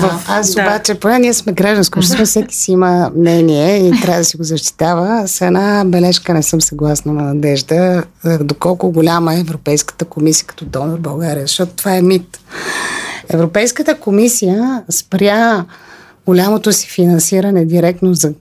А, 0.00 0.18
аз 0.28 0.54
да. 0.54 0.62
обаче, 0.62 0.94
поне 0.94 1.18
ние 1.18 1.34
сме 1.34 1.52
гражданско 1.52 1.98
общество, 1.98 2.24
всеки 2.24 2.56
си 2.56 2.72
има 2.72 3.10
мнение 3.16 3.88
и 3.88 4.00
трябва 4.00 4.20
да 4.20 4.24
си 4.24 4.36
го 4.36 4.44
защитава. 4.44 5.26
С 5.26 5.40
една 5.40 5.84
бележка 5.86 6.34
не 6.34 6.42
съм 6.42 6.60
съгласна 6.60 7.12
на 7.12 7.22
Надежда, 7.22 8.04
доколко 8.40 8.92
голяма 8.92 9.34
е 9.34 9.40
Европейската 9.40 10.04
комисия 10.04 10.46
като 10.46 10.64
донор 10.64 10.98
в 10.98 11.00
България, 11.00 11.42
защото 11.42 11.72
това 11.72 11.96
е 11.96 12.02
мит. 12.02 12.40
Европейската 13.28 13.94
комисия 13.94 14.82
спря 14.90 15.64
голямото 16.26 16.72
си 16.72 16.88
финансиране 16.88 17.64
директно 17.64 18.14
за 18.14 18.32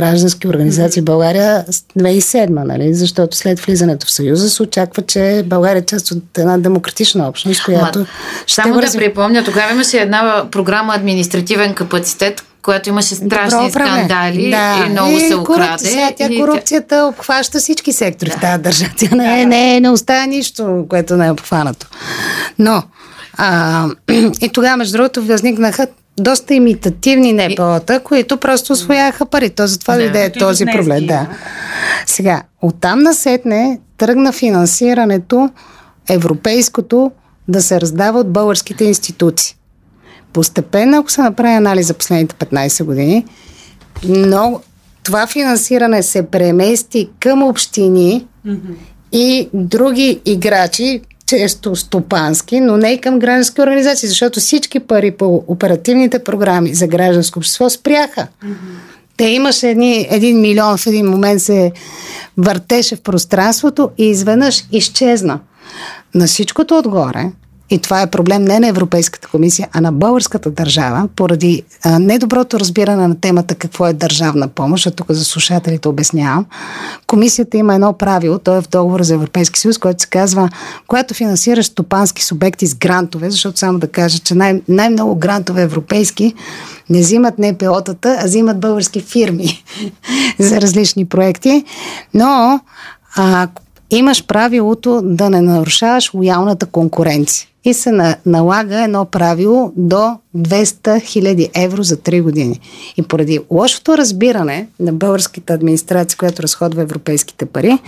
граждански 0.00 0.48
организации 0.48 1.02
в 1.02 1.04
България 1.04 1.64
2007, 1.98 2.48
нали? 2.48 2.94
защото 2.94 3.36
след 3.36 3.60
влизането 3.60 4.06
в 4.06 4.10
Съюза 4.10 4.50
се 4.50 4.62
очаква, 4.62 5.02
че 5.02 5.42
България 5.46 5.80
е 5.80 5.86
част 5.86 6.10
от 6.10 6.38
една 6.38 6.58
демократична 6.58 7.28
общност, 7.28 7.64
която 7.64 7.98
Ма, 7.98 8.06
ще 8.46 8.54
Само 8.54 8.80
да 8.80 8.92
припомня, 8.92 9.44
тогава 9.44 9.72
имаше 9.72 9.98
една 9.98 10.44
програма 10.50 10.94
административен 10.94 11.74
капацитет, 11.74 12.44
която 12.62 12.88
имаше 12.88 13.14
страшни 13.14 13.70
скандали 13.70 14.50
да. 14.50 14.84
и 14.86 14.90
много 14.90 15.16
и 15.16 15.20
се 15.20 15.36
украде. 15.36 15.84
Сега, 15.84 16.10
тя 16.16 16.26
и 16.26 16.40
корупцията 16.40 16.88
тя... 16.88 17.06
обхваща 17.06 17.58
всички 17.58 17.92
сектори 17.92 18.30
да. 18.30 18.36
в 18.36 18.40
тази 18.40 18.62
държава. 18.62 18.92
Тя 18.96 19.16
не, 19.16 19.42
е, 19.42 19.46
не, 19.46 19.80
не 19.80 19.90
оставя 19.90 20.26
нищо, 20.26 20.86
което 20.88 21.16
не 21.16 21.26
е 21.26 21.30
обхванато. 21.30 21.86
Но 22.58 22.82
а, 23.36 23.86
и 24.40 24.48
тогава, 24.52 24.76
между 24.76 24.96
другото, 24.96 25.22
възникнаха 25.22 25.86
доста 26.16 26.54
имитативни 26.54 27.32
НПО-та, 27.32 28.00
които 28.00 28.36
просто 28.36 28.72
освояха 28.72 29.26
пари. 29.26 29.50
То 29.50 29.66
затова 29.66 29.96
да, 29.96 30.24
е 30.24 30.32
този 30.32 30.66
проблем. 30.66 31.06
Да. 31.06 31.26
Сега, 32.06 32.42
оттам 32.62 32.98
насетне 32.98 33.80
тръгна 33.98 34.32
финансирането 34.32 35.50
европейското 36.08 37.10
да 37.48 37.62
се 37.62 37.80
раздава 37.80 38.20
от 38.20 38.32
българските 38.32 38.84
институции. 38.84 39.56
Постепенно, 40.32 40.98
ако 40.98 41.10
се 41.10 41.20
направи 41.20 41.54
анализ 41.54 41.86
за 41.86 41.94
последните 41.94 42.34
15 42.34 42.84
години, 42.84 43.24
но 44.04 44.60
това 45.02 45.26
финансиране 45.26 46.02
се 46.02 46.26
премести 46.26 47.08
към 47.20 47.42
общини 47.42 48.26
mm-hmm. 48.46 48.74
и 49.12 49.48
други 49.54 50.20
играчи, 50.24 51.00
често 51.26 51.76
стопански, 51.76 52.60
но 52.60 52.76
не 52.76 52.92
и 52.92 53.00
към 53.00 53.18
граждански 53.18 53.60
организации, 53.60 54.08
защото 54.08 54.40
всички 54.40 54.80
пари 54.80 55.10
по 55.10 55.44
оперативните 55.46 56.24
програми 56.24 56.74
за 56.74 56.86
гражданско 56.86 57.38
общество 57.38 57.70
спряха. 57.70 58.26
Mm-hmm. 58.44 58.54
Те 59.16 59.24
имаше 59.24 59.70
едни, 59.70 60.06
един 60.10 60.40
милион 60.40 60.78
в 60.78 60.86
един 60.86 61.06
момент 61.06 61.42
се 61.42 61.72
въртеше 62.36 62.96
в 62.96 63.00
пространството 63.00 63.90
и 63.98 64.04
изведнъж 64.04 64.64
изчезна. 64.72 65.38
На 66.14 66.26
всичкото 66.26 66.78
отгоре, 66.78 67.32
и 67.70 67.78
това 67.78 68.02
е 68.02 68.10
проблем 68.10 68.44
не 68.44 68.60
на 68.60 68.68
Европейската 68.68 69.28
комисия, 69.28 69.68
а 69.72 69.80
на 69.80 69.92
българската 69.92 70.50
държава, 70.50 71.08
поради 71.16 71.62
а, 71.84 71.98
недоброто 71.98 72.60
разбиране 72.60 73.08
на 73.08 73.20
темата 73.20 73.54
какво 73.54 73.86
е 73.86 73.92
държавна 73.92 74.48
помощ, 74.48 74.86
а 74.86 74.90
тук 74.90 75.12
за 75.12 75.24
слушателите 75.24 75.88
обяснявам. 75.88 76.46
Комисията 77.06 77.56
има 77.56 77.74
едно 77.74 77.92
правило, 77.92 78.38
то 78.38 78.56
е 78.56 78.62
в 78.62 78.68
договор 78.68 79.02
за 79.02 79.14
Европейски 79.14 79.60
съюз, 79.60 79.78
който 79.78 80.02
се 80.02 80.08
казва, 80.08 80.48
когато 80.86 81.14
финансираш 81.14 81.66
стопански 81.66 82.24
субекти 82.24 82.66
с 82.66 82.74
грантове, 82.74 83.30
защото 83.30 83.58
само 83.58 83.78
да 83.78 83.88
кажа, 83.88 84.18
че 84.18 84.34
най- 84.34 84.62
най-много 84.68 85.16
грантове 85.16 85.62
европейски 85.62 86.34
не 86.90 87.00
взимат 87.00 87.38
не 87.38 87.58
пилотата, 87.58 88.18
а 88.20 88.26
взимат 88.26 88.60
български 88.60 89.00
фирми 89.00 89.64
за 90.38 90.60
различни 90.60 91.04
проекти, 91.04 91.64
но 92.14 92.60
а, 93.16 93.48
имаш 93.90 94.26
правилото 94.26 95.00
да 95.04 95.30
не 95.30 95.40
нарушаваш 95.40 96.14
лоялната 96.14 96.66
конкуренция. 96.66 97.48
И 97.64 97.74
се 97.74 97.92
на, 97.92 98.16
налага 98.26 98.82
едно 98.82 99.04
правило 99.04 99.72
до 99.76 100.16
200 100.36 100.64
000 101.00 101.50
евро 101.54 101.82
за 101.82 101.96
3 101.96 102.22
години. 102.22 102.60
И 102.96 103.02
поради 103.02 103.40
лошото 103.50 103.98
разбиране 103.98 104.66
на 104.80 104.92
българската 104.92 105.52
администрация, 105.52 106.18
която 106.18 106.42
разходва 106.42 106.82
европейските 106.82 107.46
пари, 107.46 107.78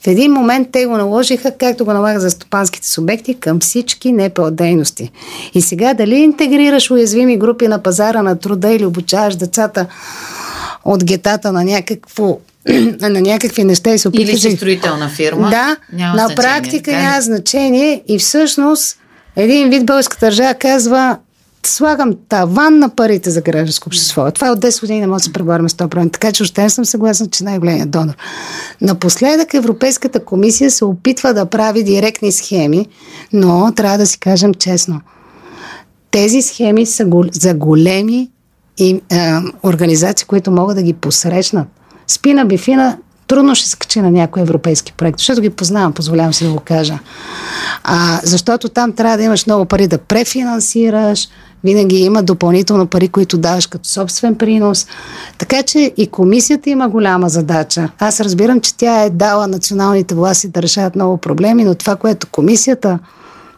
в 0.00 0.06
един 0.06 0.32
момент 0.32 0.68
те 0.72 0.86
го 0.86 0.96
наложиха, 0.96 1.52
както 1.58 1.84
го 1.84 1.92
налага 1.92 2.20
за 2.20 2.30
стопанските 2.30 2.88
субекти, 2.88 3.34
към 3.34 3.60
всички 3.60 4.12
НПО 4.12 4.50
дейности. 4.50 5.10
И 5.54 5.62
сега 5.62 5.94
дали 5.94 6.16
интегрираш 6.16 6.90
уязвими 6.90 7.36
групи 7.36 7.68
на 7.68 7.78
пазара 7.78 8.22
на 8.22 8.38
труда 8.38 8.70
или 8.70 8.86
обучаваш 8.86 9.36
децата 9.36 9.86
от 10.84 11.04
гетата 11.04 11.52
на 11.52 11.64
някакво 11.64 12.38
на 13.00 13.20
някакви 13.20 13.64
неща 13.64 13.94
и 13.94 13.98
се 13.98 14.08
опитваш... 14.08 14.30
Или 14.30 14.50
си 14.50 14.56
строителна 14.56 15.08
фирма. 15.08 15.50
Да, 15.50 15.76
няма 15.92 16.14
на 16.14 16.26
значение, 16.26 16.36
практика 16.36 16.90
така? 16.90 17.02
няма 17.02 17.20
значение 17.20 18.02
и 18.08 18.18
всъщност 18.18 18.98
един 19.36 19.70
вид 19.70 19.86
българска 19.86 20.16
държава 20.20 20.54
казва 20.54 21.18
слагам 21.66 22.12
таван 22.28 22.78
на 22.78 22.88
парите 22.88 23.30
за 23.30 23.40
гражданско 23.40 23.88
общество. 23.88 24.30
Това 24.30 24.50
от 24.50 24.60
10 24.60 24.80
години 24.80 25.00
не 25.00 25.06
може 25.06 25.20
да 25.20 25.24
се 25.24 25.32
преговаряме 25.32 25.68
с 25.68 25.74
този 25.74 25.90
проблем. 25.90 26.10
Така 26.10 26.32
че 26.32 26.42
още 26.42 26.62
не 26.62 26.70
съм 26.70 26.84
съгласна, 26.84 27.26
че 27.26 27.44
най-големият 27.44 27.90
донор. 27.90 28.14
Напоследък 28.80 29.54
Европейската 29.54 30.24
комисия 30.24 30.70
се 30.70 30.84
опитва 30.84 31.34
да 31.34 31.46
прави 31.46 31.82
директни 31.82 32.32
схеми, 32.32 32.86
но 33.32 33.72
трябва 33.76 33.98
да 33.98 34.06
си 34.06 34.18
кажем 34.18 34.54
честно. 34.54 35.00
Тези 36.10 36.42
схеми 36.42 36.86
са 36.86 37.06
за 37.32 37.54
големи 37.54 38.30
и, 38.78 38.90
е, 38.90 39.00
организации, 39.62 40.26
които 40.26 40.50
могат 40.50 40.76
да 40.76 40.82
ги 40.82 40.92
посрещнат. 40.92 41.68
Спина 42.06 42.44
Бифина 42.44 42.96
трудно 43.26 43.54
ще 43.54 43.68
се 43.68 43.76
качи 43.76 44.00
на 44.00 44.10
някой 44.10 44.42
европейски 44.42 44.92
проект, 44.92 45.18
защото 45.18 45.40
ги 45.40 45.50
познавам, 45.50 45.92
позволявам 45.92 46.34
си 46.34 46.44
да 46.44 46.52
го 46.52 46.60
кажа. 46.60 46.98
А, 47.84 48.20
защото 48.22 48.68
там 48.68 48.92
трябва 48.92 49.16
да 49.16 49.22
имаш 49.22 49.46
много 49.46 49.64
пари 49.64 49.86
да 49.86 49.98
префинансираш, 49.98 51.28
винаги 51.64 51.96
има 51.96 52.22
допълнително 52.22 52.86
пари, 52.86 53.08
които 53.08 53.38
даваш 53.38 53.66
като 53.66 53.88
собствен 53.88 54.34
принос. 54.34 54.86
Така 55.38 55.62
че 55.62 55.92
и 55.96 56.06
комисията 56.06 56.70
има 56.70 56.88
голяма 56.88 57.28
задача. 57.28 57.90
Аз 57.98 58.20
разбирам, 58.20 58.60
че 58.60 58.76
тя 58.76 59.02
е 59.02 59.10
дала 59.10 59.46
националните 59.46 60.14
власти 60.14 60.48
да 60.48 60.62
решават 60.62 60.94
много 60.94 61.16
проблеми, 61.16 61.64
но 61.64 61.74
това, 61.74 61.96
което 61.96 62.26
комисията 62.26 62.98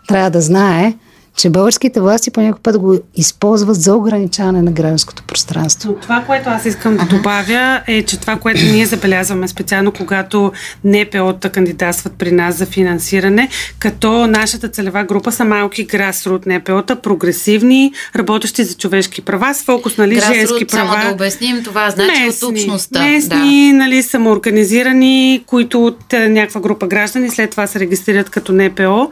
трябва 0.09 0.31
да 0.31 0.41
знае, 0.41 0.95
че 1.37 1.51
българските 1.51 2.01
власти 2.01 2.31
по 2.31 2.41
някой 2.41 2.61
път 2.63 2.79
го 2.79 2.99
използват 3.15 3.83
за 3.83 3.95
ограничаване 3.95 4.63
на 4.63 4.73
гражданското 4.73 5.23
пространство. 5.23 5.93
Но 5.93 6.01
това, 6.01 6.25
което 6.27 6.51
аз 6.51 6.65
искам 6.67 6.97
да 6.97 7.05
добавя 7.05 7.83
е, 7.87 8.03
че 8.03 8.21
това, 8.21 8.37
което 8.37 8.61
ние 8.65 8.87
забелязваме 8.87 9.49
специално, 9.49 9.93
когато 9.93 10.53
НПО-та 10.85 11.51
кандидатстват 11.51 12.13
при 12.19 12.33
нас 12.33 12.57
за 12.57 12.67
финансиране, 12.67 13.49
като 13.79 14.27
нашата 14.27 14.69
целева 14.69 15.05
група 15.05 15.33
са 15.33 15.45
малки 15.45 15.85
грасрут 15.85 16.47
НПО-та, 16.47 16.97
прогресивни, 16.97 17.93
работещи 18.17 18.65
за 18.65 18.75
човешки 18.75 19.21
права, 19.21 19.55
с 19.55 19.63
фокус, 19.63 19.97
нали, 19.97 20.21
женски 20.21 20.65
права. 20.65 20.93
Само 20.93 21.09
да 21.09 21.15
обясним, 21.15 21.63
това 21.63 21.91
значи 21.91 22.23
местни, 22.23 22.47
от 22.47 22.53
общността. 22.53 23.03
Местни, 23.03 23.71
да. 23.73 23.77
нали, 23.77 24.03
самоорганизирани, 24.03 25.45
които 25.47 25.85
от 25.87 26.13
е, 26.13 26.29
някаква 26.29 26.61
група 26.61 26.87
граждани 26.87 27.31
след 27.31 27.51
това 27.51 27.67
се 27.67 27.81
регистрират 27.81 28.31
като 28.31 28.53
НПО. 28.53 29.11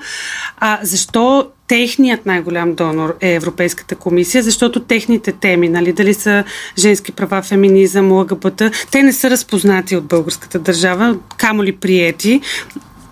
А 0.59 0.79
защо 0.83 1.47
техният 1.69 2.27
най-голям 2.27 2.75
донор 2.75 3.17
е 3.21 3.35
Европейската 3.35 3.97
комисия, 3.97 4.43
защото 4.43 4.81
техните 4.81 5.33
теми, 5.33 5.69
нали, 5.69 5.93
дали 5.93 6.15
са 6.15 6.45
женски 6.79 7.13
права, 7.13 7.43
феминизъм, 7.43 8.13
ЛГБТ, 8.13 8.63
те 8.91 9.03
не 9.03 9.13
са 9.13 9.31
разпознати 9.31 9.97
от 9.97 10.05
българската 10.05 10.59
държава, 10.59 11.17
камо 11.37 11.65
ли 11.65 11.73
приети 11.73 12.41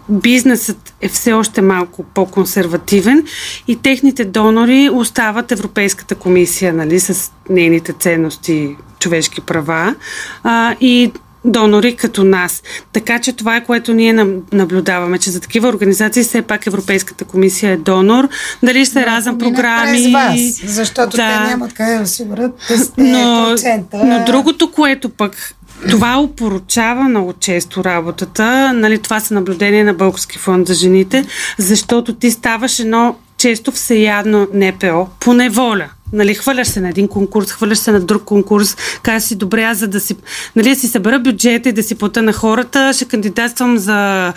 бизнесът 0.09 0.95
е 1.01 1.09
все 1.09 1.33
още 1.33 1.63
малко 1.63 2.03
по-консервативен 2.03 3.27
и 3.69 3.77
техните 3.77 4.25
донори 4.25 4.91
остават 4.93 5.53
Европейската 5.53 6.15
комисия, 6.15 6.73
нали, 6.73 7.01
с 7.01 7.33
нейните 7.51 7.93
ценности, 7.93 8.77
човешки 8.99 9.41
права. 9.41 9.95
А, 10.43 10.77
и 10.81 11.13
донори 11.45 11.97
като 11.97 12.25
нас. 12.25 12.63
Така 12.93 13.19
че 13.19 13.33
това 13.33 13.57
е 13.57 13.65
което 13.65 13.95
ние 13.95 14.27
наблюдаваме, 14.53 15.19
че 15.19 15.31
за 15.31 15.41
такива 15.41 15.69
организации 15.69 16.23
все 16.23 16.43
пак 16.43 16.67
Европейската 16.67 17.25
комисия 17.25 17.73
е 17.73 17.77
донор. 17.77 18.29
Дали 18.63 18.85
ще 18.85 19.07
разъм 19.07 19.39
програми. 19.39 20.03
През 20.03 20.13
вас, 20.13 20.75
защото 20.75 21.17
да. 21.17 21.45
те 21.45 21.51
нямат 21.51 21.73
къде 21.73 21.95
да 21.95 22.03
осигурят 22.03 22.53
но, 22.99 23.57
но 23.95 24.25
другото, 24.27 24.71
което 24.71 25.09
пък 25.09 25.55
това 25.91 26.21
опоручава 26.21 27.03
много 27.03 27.33
често 27.33 27.85
работата. 27.85 28.73
Нали, 28.73 28.99
това 28.99 29.21
са 29.21 29.35
наблюдения 29.35 29.85
на 29.85 29.95
Български 29.95 30.39
фонд 30.39 30.69
за 30.69 30.75
жените, 30.75 31.25
защото 31.59 32.15
ти 32.15 32.31
ставаш 32.31 32.79
едно 32.79 33.17
често 33.39 33.73
всеядно 33.73 34.49
НПО 34.55 35.09
по 35.21 35.35
неволя. 35.35 35.89
Нали, 36.13 36.35
хвърляш 36.35 36.69
се 36.69 36.81
на 36.81 36.89
един 36.89 37.09
конкурс, 37.09 37.53
хвърляш 37.53 37.79
се 37.79 37.93
на 37.93 38.01
друг 38.01 38.25
конкурс, 38.25 38.77
казваш 39.03 39.23
си, 39.23 39.35
добре, 39.35 39.63
аз 39.63 39.79
за 39.79 39.89
да 39.89 40.01
си, 40.01 40.17
нали, 40.57 40.77
си 40.77 40.89
събера 40.89 41.19
бюджета 41.19 41.69
и 41.69 41.73
да 41.73 41.83
си 41.83 41.95
плата 41.95 42.23
на 42.23 42.33
хората, 42.33 42.93
ще 42.93 43.05
кандидатствам 43.05 43.79
за 43.79 44.33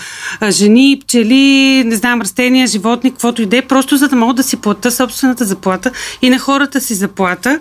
жени, 0.49 0.99
пчели, 1.01 1.83
не 1.85 1.95
знам, 1.95 2.21
растения, 2.21 2.67
животни, 2.67 3.11
каквото 3.11 3.41
и 3.41 3.45
да 3.45 3.57
е, 3.57 3.61
просто 3.61 3.97
за 3.97 4.07
да 4.07 4.15
мога 4.15 4.33
да 4.33 4.43
си 4.43 4.57
плата 4.57 4.91
собствената 4.91 5.45
заплата 5.45 5.91
и 6.21 6.29
на 6.29 6.39
хората 6.39 6.81
си 6.81 6.93
заплата, 6.93 7.59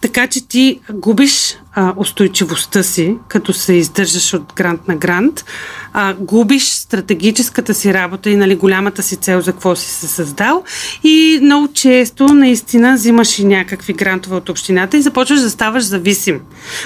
така 0.00 0.26
че 0.26 0.48
ти 0.48 0.80
губиш 0.92 1.56
а, 1.76 1.92
устойчивостта 1.96 2.82
си, 2.82 3.16
като 3.28 3.52
се 3.52 3.74
издържаш 3.74 4.34
от 4.34 4.52
грант 4.56 4.88
на 4.88 4.96
грант, 4.96 5.44
а, 5.92 6.14
губиш 6.14 6.68
стратегическата 6.68 7.74
си 7.74 7.94
работа 7.94 8.30
и 8.30 8.36
нали, 8.36 8.54
голямата 8.54 9.02
си 9.02 9.16
цел 9.16 9.40
за 9.40 9.52
какво 9.52 9.76
си 9.76 9.90
се 9.90 10.06
създал 10.06 10.64
и 11.04 11.38
много 11.42 11.68
често 11.72 12.24
наистина 12.26 12.94
взимаш 12.94 13.38
и 13.38 13.44
някакви 13.44 13.92
грантове 13.92 14.36
от 14.36 14.48
общината 14.48 14.96
и 14.96 15.02
започваш 15.02 15.40
да 15.40 15.50
ставаш 15.50 15.84
зависим, 15.84 16.40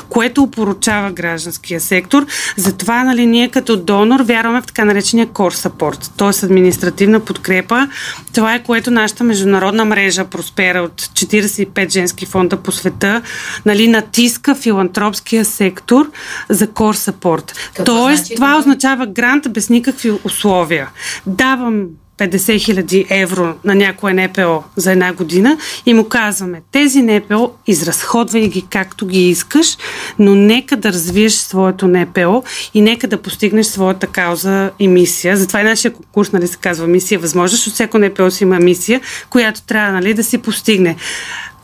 което 0.09 0.43
упоручава 0.43 1.11
гражданския 1.11 1.81
сектор. 1.81 2.27
Затова 2.57 3.05
нали, 3.05 3.27
ние 3.27 3.49
като 3.49 3.77
донор 3.77 4.21
вярваме 4.21 4.63
в 4.63 4.67
така 4.67 4.85
наречения 4.85 5.27
core 5.27 5.69
support, 5.69 6.11
т.е. 6.17 6.47
административна 6.47 7.21
подкрепа. 7.21 7.89
Това 8.35 8.55
е 8.55 8.63
което 8.63 8.91
нашата 8.91 9.25
международна 9.25 9.85
мрежа 9.85 10.25
Проспера 10.25 10.83
от 10.83 11.03
45 11.03 11.91
женски 11.91 12.27
фонда 12.27 12.57
по 12.57 12.73
света 12.73 13.23
нали, 13.67 13.89
натиска 13.89 14.55
филантропския 14.81 15.45
сектор 15.45 16.11
за 16.49 16.67
core 16.67 17.11
support. 17.13 17.53
Какво 17.67 17.85
Тоест, 17.85 18.25
значи 18.25 18.35
това 18.35 18.59
означава 18.59 19.07
грант 19.07 19.47
без 19.53 19.71
никакви 19.71 20.11
условия. 20.25 20.89
Давам 21.27 21.87
50 22.19 22.65
хиляди 22.65 23.07
евро 23.11 23.55
на 23.65 23.75
някое 23.75 24.13
НПО 24.13 24.63
за 24.77 24.93
една 24.93 25.13
година 25.13 25.59
и 25.87 25.95
му 25.95 26.05
казваме, 26.05 26.61
тези 26.73 27.03
НПО 27.03 27.51
изразходвай 27.67 28.49
ги 28.49 28.67
както 28.71 29.07
ги 29.07 29.29
искаш, 29.29 29.77
но 30.19 30.35
нека 30.35 30.77
да 30.77 30.93
развиеш 30.93 31.33
своето 31.33 31.89
НПО 31.89 32.43
и 32.75 32.81
нека 32.81 33.09
да 33.09 33.23
постигнеш 33.23 33.67
своята 33.67 34.07
кауза 34.07 34.71
и 34.79 34.89
мисия. 34.89 35.37
Затова 35.37 35.61
и 35.61 35.65
нашия 35.65 35.93
конкурс 35.93 36.33
нали, 36.33 36.47
се 36.47 36.57
казва 36.57 36.87
мисия 36.87 37.19
възможно, 37.19 37.57
защото 37.57 37.75
всяко 37.75 37.99
НПО 37.99 38.31
си 38.31 38.45
има 38.45 38.59
мисия, 38.59 39.01
която 39.31 39.63
трябва 39.63 39.93
нали, 39.93 40.15
да 40.15 40.25
си 40.25 40.39
постигне. 40.39 40.97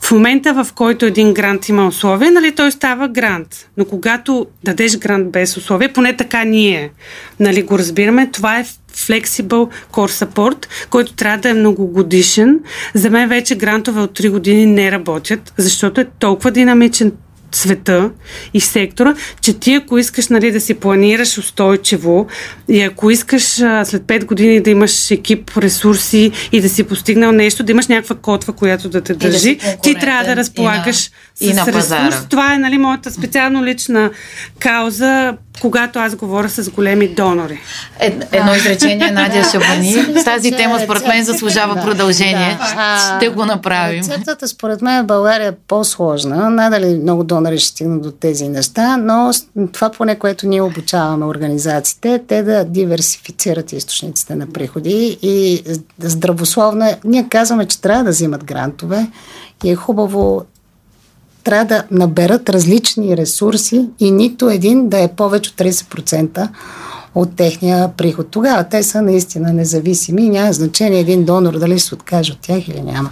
В 0.01 0.11
момента, 0.11 0.63
в 0.63 0.73
който 0.73 1.05
един 1.05 1.33
грант 1.33 1.69
има 1.69 1.87
условия, 1.87 2.31
нали, 2.31 2.55
той 2.55 2.71
става 2.71 3.07
грант. 3.07 3.69
Но 3.77 3.85
когато 3.85 4.45
дадеш 4.63 4.97
грант 4.97 5.31
без 5.31 5.57
условия, 5.57 5.93
поне 5.93 6.17
така 6.17 6.43
ние 6.43 6.91
нали, 7.39 7.63
го 7.63 7.79
разбираме, 7.79 8.31
това 8.31 8.59
е 8.59 8.65
Flexible 8.93 9.69
Core 9.91 10.25
Support, 10.25 10.67
който 10.89 11.13
трябва 11.13 11.37
да 11.37 11.49
е 11.49 11.53
многогодишен. 11.53 12.59
За 12.93 13.09
мен 13.09 13.29
вече 13.29 13.55
грантове 13.55 14.01
от 14.01 14.19
3 14.19 14.31
години 14.31 14.65
не 14.65 14.91
работят, 14.91 15.53
защото 15.57 16.01
е 16.01 16.07
толкова 16.19 16.51
динамичен 16.51 17.11
света 17.51 18.11
и 18.53 18.61
сектора, 18.61 19.15
че 19.41 19.59
ти 19.59 19.73
ако 19.73 19.97
искаш 19.97 20.27
нали, 20.27 20.51
да 20.51 20.61
си 20.61 20.73
планираш 20.73 21.37
устойчиво 21.37 22.27
и 22.69 22.81
ако 22.81 23.11
искаш 23.11 23.59
а, 23.59 23.85
след 23.85 24.01
5 24.03 24.25
години 24.25 24.61
да 24.61 24.69
имаш 24.69 25.11
екип, 25.11 25.57
ресурси 25.57 26.31
и 26.51 26.61
да 26.61 26.69
си 26.69 26.83
постигнал 26.83 27.31
нещо, 27.31 27.63
да 27.63 27.71
имаш 27.71 27.87
някаква 27.87 28.15
котва, 28.15 28.53
която 28.53 28.89
да 28.89 29.01
те 29.01 29.13
държи, 29.13 29.55
да 29.55 29.77
ти 29.83 29.95
трябва 29.95 30.23
да 30.23 30.35
разполагаш 30.35 30.97
с 30.97 31.11
и 31.39 31.53
на 31.53 31.65
ресурс. 31.65 32.25
Това 32.29 32.53
е 32.53 32.57
нали, 32.57 32.77
моята 32.77 33.11
специално 33.11 33.65
лична 33.65 34.11
кауза 34.59 35.37
когато 35.61 35.99
аз 35.99 36.15
говоря 36.15 36.49
с 36.49 36.69
големи 36.69 37.07
донори. 37.07 37.59
Ед, 37.99 38.27
едно 38.31 38.55
изречение, 38.55 39.11
Надя 39.11 39.43
Шабани. 39.51 39.93
С 39.93 40.23
тази 40.23 40.51
тема, 40.51 40.79
според 40.83 41.07
мен, 41.07 41.23
заслужава 41.23 41.75
да, 41.75 41.81
продължение. 41.81 42.57
Да. 42.75 43.17
Ще 43.17 43.29
го 43.29 43.45
направим. 43.45 43.99
Рецептата, 43.99 44.47
според 44.47 44.81
мен, 44.81 45.03
в 45.03 45.07
България 45.07 45.47
е 45.47 45.51
по-сложна. 45.67 46.49
Надали 46.49 46.99
много 47.01 47.23
донори 47.23 47.59
ще 47.59 47.67
стигнат 47.67 48.01
до 48.01 48.11
тези 48.11 48.47
неща, 48.47 48.97
но 48.97 49.31
това 49.73 49.89
поне, 49.89 50.15
което 50.15 50.47
ние 50.47 50.61
обучаваме 50.61 51.25
организациите, 51.25 52.21
те 52.27 52.43
да 52.43 52.63
диверсифицират 52.65 53.71
източниците 53.71 54.35
на 54.35 54.47
приходи 54.47 55.17
и 55.21 55.63
здравословно. 55.99 56.97
Ние 57.03 57.25
казваме, 57.29 57.65
че 57.65 57.81
трябва 57.81 58.03
да 58.03 58.09
взимат 58.09 58.43
грантове 58.43 59.07
и 59.63 59.69
е 59.71 59.75
хубаво 59.75 60.45
трябва 61.47 61.65
да 61.65 61.83
наберат 61.91 62.49
различни 62.49 63.17
ресурси 63.17 63.85
и 63.99 64.11
нито 64.11 64.49
един 64.49 64.89
да 64.89 64.99
е 64.99 65.07
повече 65.07 65.49
от 65.49 65.55
30% 65.55 66.47
от 67.15 67.35
техния 67.35 67.89
приход. 67.97 68.27
Тогава 68.31 68.63
те 68.63 68.83
са 68.83 69.01
наистина 69.01 69.53
независими 69.53 70.25
и 70.25 70.29
няма 70.29 70.53
значение 70.53 70.99
един 70.99 71.25
донор 71.25 71.59
дали 71.59 71.79
се 71.79 71.95
откаже 71.95 72.31
от 72.31 72.39
тях 72.41 72.67
или 72.67 72.81
няма. 72.81 73.09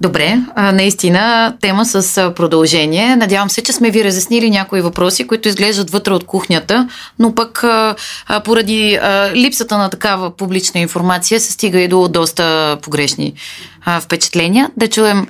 Добре, 0.00 0.38
наистина 0.56 1.54
тема 1.60 1.84
с 1.84 2.32
продължение. 2.36 3.16
Надявам 3.16 3.50
се, 3.50 3.62
че 3.62 3.72
сме 3.72 3.90
ви 3.90 4.04
разяснили 4.04 4.50
някои 4.50 4.80
въпроси, 4.80 5.26
които 5.26 5.48
изглеждат 5.48 5.90
вътре 5.90 6.12
от 6.12 6.24
кухнята, 6.24 6.88
но 7.18 7.34
пък 7.34 7.64
поради 8.44 8.98
липсата 9.34 9.78
на 9.78 9.90
такава 9.90 10.30
публична 10.36 10.80
информация 10.80 11.40
се 11.40 11.52
стига 11.52 11.80
и 11.80 11.88
до 11.88 12.08
доста 12.08 12.76
погрешни 12.82 13.34
впечатления. 14.00 14.70
Да 14.76 14.88
чуем 14.88 15.26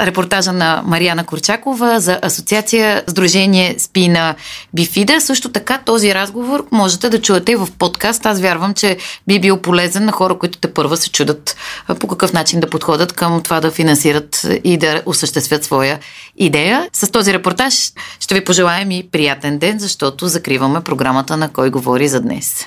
репортажа 0.00 0.52
на 0.52 0.82
Марияна 0.86 1.24
Корчакова 1.24 2.00
за 2.00 2.18
Асоциация 2.22 3.02
Сдружение 3.06 3.74
Спина 3.78 4.34
Бифида. 4.74 5.20
Също 5.20 5.52
така 5.52 5.78
този 5.78 6.14
разговор 6.14 6.66
можете 6.72 7.10
да 7.10 7.22
чуете 7.22 7.52
и 7.52 7.56
в 7.56 7.68
подкаст. 7.78 8.26
Аз 8.26 8.40
вярвам, 8.40 8.74
че 8.74 8.96
би 9.26 9.40
бил 9.40 9.56
полезен 9.56 10.04
на 10.04 10.12
хора, 10.12 10.38
които 10.38 10.58
те 10.58 10.74
първа 10.74 10.96
се 10.96 11.10
чудат 11.10 11.56
по 12.00 12.08
какъв 12.08 12.32
начин 12.32 12.60
да 12.60 12.70
подходят 12.70 13.12
към 13.12 13.42
това 13.42 13.60
да 13.60 13.70
финансират 13.70 14.46
и 14.64 14.76
да 14.76 15.02
осъществят 15.06 15.64
своя 15.64 15.98
идея. 16.36 16.88
С 16.92 17.10
този 17.10 17.32
репортаж 17.32 17.74
ще 18.20 18.34
ви 18.34 18.44
пожелаем 18.44 18.90
и 18.90 19.08
приятен 19.12 19.58
ден, 19.58 19.78
защото 19.78 20.28
закриваме 20.28 20.80
програмата 20.80 21.36
на 21.36 21.48
Кой 21.48 21.70
говори 21.70 22.08
за 22.08 22.20
днес. 22.20 22.66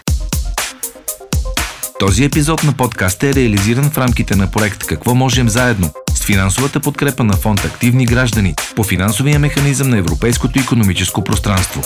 Този 1.99 2.23
епизод 2.23 2.63
на 2.63 2.73
подкаста 2.73 3.27
е 3.27 3.33
реализиран 3.33 3.89
в 3.89 3.97
рамките 3.97 4.35
на 4.35 4.51
проект 4.51 4.85
Какво 4.85 5.15
можем 5.15 5.49
заедно 5.49 5.91
финансовата 6.31 6.79
подкрепа 6.79 7.23
на 7.23 7.33
фонд 7.33 7.59
Активни 7.65 8.05
граждани 8.05 8.55
по 8.75 8.83
финансовия 8.83 9.39
механизъм 9.39 9.89
на 9.89 9.97
Европейското 9.97 10.59
економическо 10.65 11.23
пространство. 11.23 11.81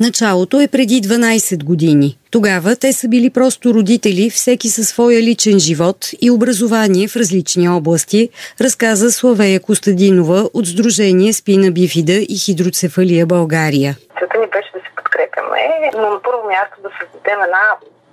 Началото 0.00 0.60
е 0.60 0.68
преди 0.68 0.94
12 0.94 1.64
години. 1.64 2.18
Тогава 2.30 2.76
те 2.76 2.92
са 2.92 3.08
били 3.08 3.30
просто 3.30 3.74
родители, 3.74 4.30
всеки 4.30 4.68
със 4.68 4.88
своя 4.88 5.22
личен 5.22 5.58
живот 5.58 5.98
и 6.20 6.30
образование 6.30 7.08
в 7.08 7.16
различни 7.16 7.68
области, 7.68 8.30
разказа 8.60 9.10
Славея 9.10 9.60
Костадинова 9.60 10.48
от 10.54 10.66
Сдружение 10.66 11.32
Спина 11.32 11.70
Бифида 11.70 12.12
и 12.12 12.36
Хидроцефалия 12.44 13.26
България. 13.26 13.96
Целта 14.18 14.38
ни 14.38 14.46
беше 14.46 14.70
да 14.74 14.78
се 14.78 14.90
подкрепяме, 14.96 15.62
но 15.94 16.10
на 16.10 16.22
първо 16.22 16.42
място 16.48 16.76
да 16.82 16.90
създадем 16.98 17.40
една 17.46 17.64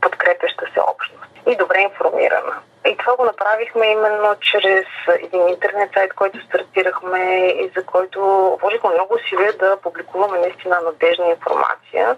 подкрепяща 0.03 0.65
се 0.73 0.79
общност 0.79 1.33
и 1.47 1.55
добре 1.55 1.79
информирана. 1.79 2.55
И 2.85 2.97
това 2.97 3.15
го 3.15 3.25
направихме 3.25 3.87
именно 3.87 4.35
чрез 4.39 4.85
един 5.19 5.47
интернет 5.47 5.89
сайт, 5.93 6.13
който 6.13 6.45
стартирахме 6.45 7.47
и 7.47 7.71
за 7.75 7.85
който 7.85 8.19
вложихме 8.61 8.89
много 8.89 9.13
усилия 9.13 9.53
да 9.53 9.77
публикуваме 9.77 10.39
наистина 10.39 10.81
надежна 10.81 11.25
информация. 11.25 12.15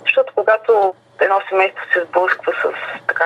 Защото 0.00 0.32
когато 0.34 0.94
едно 1.20 1.40
семейство 1.48 1.84
се 1.92 2.04
сблъсква 2.04 2.52
с 2.52 2.72
така 3.06 3.24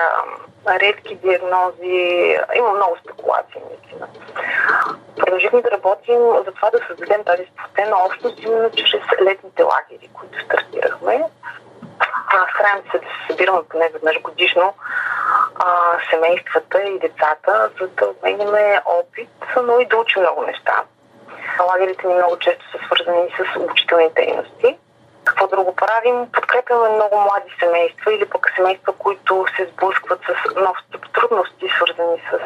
редки 0.67 1.15
диагнози, 1.15 2.37
има 2.55 2.71
много 2.71 2.97
спекулации 3.03 3.61
наистина. 3.69 4.07
Продължихме 5.17 5.61
да 5.61 5.71
работим 5.71 6.19
за 6.45 6.51
това 6.51 6.69
да 6.69 6.79
създадем 6.87 7.23
тази 7.23 7.43
сплотена 7.45 7.97
общност 8.05 8.43
именно 8.43 8.71
чрез 8.71 9.01
летните 9.21 9.63
лагери, 9.63 10.09
които 10.13 10.45
стартирахме. 10.45 11.23
Стараем 12.27 12.83
се 12.91 12.99
да 12.99 13.05
се 13.05 13.31
събираме 13.31 13.61
поне 13.69 13.89
веднъж 13.93 14.21
годишно 14.21 14.73
а, 15.55 15.99
семействата 16.09 16.81
и 16.81 16.99
децата, 16.99 17.69
за 17.79 17.87
да 17.87 18.05
обменяме 18.05 18.81
опит, 18.85 19.29
но 19.63 19.79
и 19.79 19.85
да 19.85 19.97
учим 19.97 20.21
много 20.21 20.41
неща. 20.41 20.83
Лагерите 21.59 22.07
ни 22.07 22.13
много 22.13 22.39
често 22.39 22.65
са 22.71 22.85
свързани 22.85 23.29
с 23.37 23.59
обучителни 23.59 24.09
дейности. 24.15 24.77
Какво 25.25 25.47
друго 25.47 25.75
правим? 25.75 26.31
Подкрепяме 26.31 26.89
много 26.89 27.19
млади 27.19 27.55
семейства 27.59 28.13
или 28.13 28.25
пък 28.29 28.51
семейства, 28.55 28.93
които 28.93 29.45
се 29.57 29.65
сблъскват 29.65 30.19
с 30.21 30.55
нов 30.55 30.77
тип 30.91 31.05
трудности, 31.13 31.69
свързани 31.75 32.21
с 32.31 32.37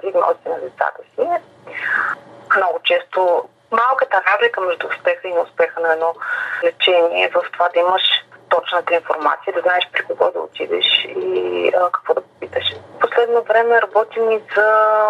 диагнози 0.00 0.48
на 0.48 0.60
децата 0.60 1.02
си. 1.14 1.28
Много 2.56 2.78
често 2.84 3.48
малката 3.70 4.22
разлика 4.26 4.60
между 4.60 4.86
успеха 4.86 5.28
и 5.28 5.32
неуспеха 5.32 5.80
на 5.80 5.92
едно 5.92 6.14
лечение 6.64 7.24
е 7.24 7.30
в 7.30 7.42
това 7.52 7.68
да 7.68 7.80
имаш 7.80 8.02
точната 8.50 8.94
информация, 8.94 9.52
да 9.52 9.60
знаеш 9.60 9.84
при 9.92 10.02
кого 10.02 10.30
да 10.32 10.40
отидеш 10.40 10.86
и 11.04 11.72
а, 11.76 11.90
какво 11.92 12.14
да 12.14 12.20
попиташ. 12.20 12.64
Последно 13.00 13.42
време 13.42 13.82
работим 13.82 14.30
и 14.30 14.40
за 14.56 14.68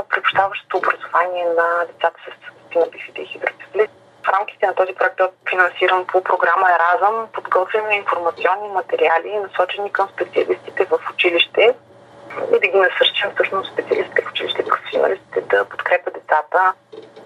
приобщаващото 0.09 0.76
образование 0.76 1.44
на 1.44 1.87
децата 1.87 2.20
с 2.26 2.66
спинопифите 2.66 3.20
и 3.22 3.26
хидроцефалит. 3.26 3.90
В 4.24 4.29
рамките 4.29 4.66
на 4.66 4.74
този 4.74 4.92
проект, 4.94 5.20
финансиран 5.50 6.07
по 6.07 6.22
програма 6.22 6.68
Еразъм, 6.74 7.29
подготвяме 7.33 7.94
информационни 7.94 8.68
материали, 8.68 9.38
насочени 9.38 9.92
към 9.92 10.09
специалистите 10.09 10.85
в 10.85 10.98
училище 11.12 11.74
и 12.57 12.61
да 12.61 12.68
ги 12.68 12.79
насърчим 12.79 13.31
всъщност 13.35 13.72
специалистите 13.72 14.22
в 14.22 14.31
училище, 14.31 14.64
професионалистите 14.64 15.40
да 15.40 15.64
подкрепят 15.64 16.14
децата 16.14 16.72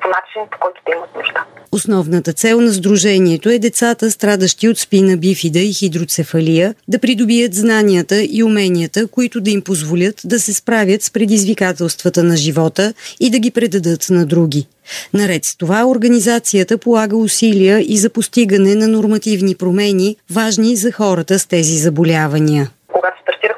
по 0.04 0.08
начин, 0.08 0.50
по 0.50 0.58
който 0.60 0.80
те 0.86 0.92
имат 0.96 1.10
нужда. 1.16 1.44
Основната 1.72 2.32
цел 2.32 2.60
на 2.60 2.72
Сдружението 2.72 3.48
е 3.48 3.58
децата, 3.58 4.10
страдащи 4.10 4.68
от 4.68 4.78
спина 4.78 5.16
бифида 5.16 5.58
и 5.58 5.72
хидроцефалия, 5.72 6.74
да 6.88 6.98
придобият 6.98 7.54
знанията 7.54 8.22
и 8.22 8.42
уменията, 8.42 9.08
които 9.08 9.40
да 9.40 9.50
им 9.50 9.62
позволят 9.62 10.20
да 10.24 10.40
се 10.40 10.54
справят 10.54 11.02
с 11.02 11.10
предизвикателствата 11.10 12.22
на 12.22 12.36
живота 12.36 12.94
и 13.20 13.30
да 13.30 13.38
ги 13.38 13.50
предадат 13.50 14.06
на 14.10 14.26
други. 14.26 14.66
Наред 15.14 15.44
с 15.44 15.56
това, 15.56 15.86
организацията 15.86 16.78
полага 16.78 17.16
усилия 17.16 17.80
и 17.80 17.96
за 17.96 18.10
постигане 18.10 18.74
на 18.74 18.88
нормативни 18.88 19.54
промени, 19.54 20.16
важни 20.30 20.76
за 20.76 20.92
хората 20.92 21.38
с 21.38 21.46
тези 21.46 21.78
заболявания. 21.78 22.70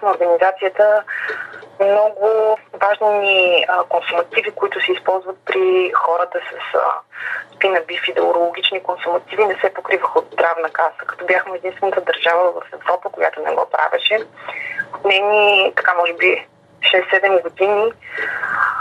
Стартирахме 0.07 0.11
организацията, 0.11 1.03
много 1.81 2.59
важни 2.73 3.65
а, 3.69 3.85
консумативи, 3.85 4.51
които 4.51 4.81
се 4.81 4.93
използват 4.93 5.37
при 5.47 5.93
хората 5.95 6.39
с 6.39 6.79
спина 7.57 7.81
бифида, 7.89 8.25
урологични 8.25 8.83
консумативи, 8.83 9.45
не 9.45 9.55
се 9.55 9.75
покриваха 9.75 10.19
от 10.19 10.27
здравна 10.33 10.71
каса, 10.71 11.03
като 11.07 11.27
бяхме 11.27 11.57
единствената 11.57 12.01
държава 12.01 12.53
в 12.53 12.63
Европа, 12.73 13.09
която 13.09 13.41
не 13.41 13.55
го 13.55 13.67
правеше. 13.71 14.19
Нейни, 15.05 15.73
така 15.77 15.95
може 15.95 16.13
би, 16.13 16.47
6-7 16.81 17.43
години 17.43 17.93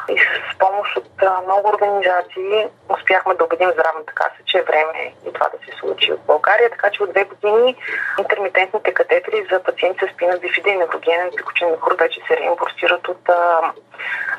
и 0.09 0.17
с 0.17 0.57
помощ 0.59 0.97
от 0.97 1.11
много 1.45 1.69
организации 1.69 2.67
успяхме 2.89 3.35
да 3.35 3.43
убедим 3.43 3.71
здравната 3.71 4.13
каса, 4.13 4.41
че 4.45 4.57
е 4.57 4.63
време 4.63 5.13
и 5.27 5.33
това 5.33 5.49
да 5.49 5.57
се 5.65 5.79
случи 5.79 6.11
в 6.11 6.25
България. 6.27 6.69
Така 6.69 6.89
че 6.91 7.03
от 7.03 7.11
две 7.11 7.23
години 7.23 7.75
интермитентните 8.19 8.93
катетери 8.93 9.47
за 9.51 9.63
пациенти 9.63 10.05
с 10.05 10.13
спина 10.13 10.37
бифида 10.37 10.69
и 10.69 10.77
неврогенен 10.77 11.29
пикочен 11.37 11.69
мехур 11.69 11.95
вече 11.99 12.19
се 12.27 12.37
реимбурсират 12.37 13.07
от 13.07 13.29
а, 13.29 13.71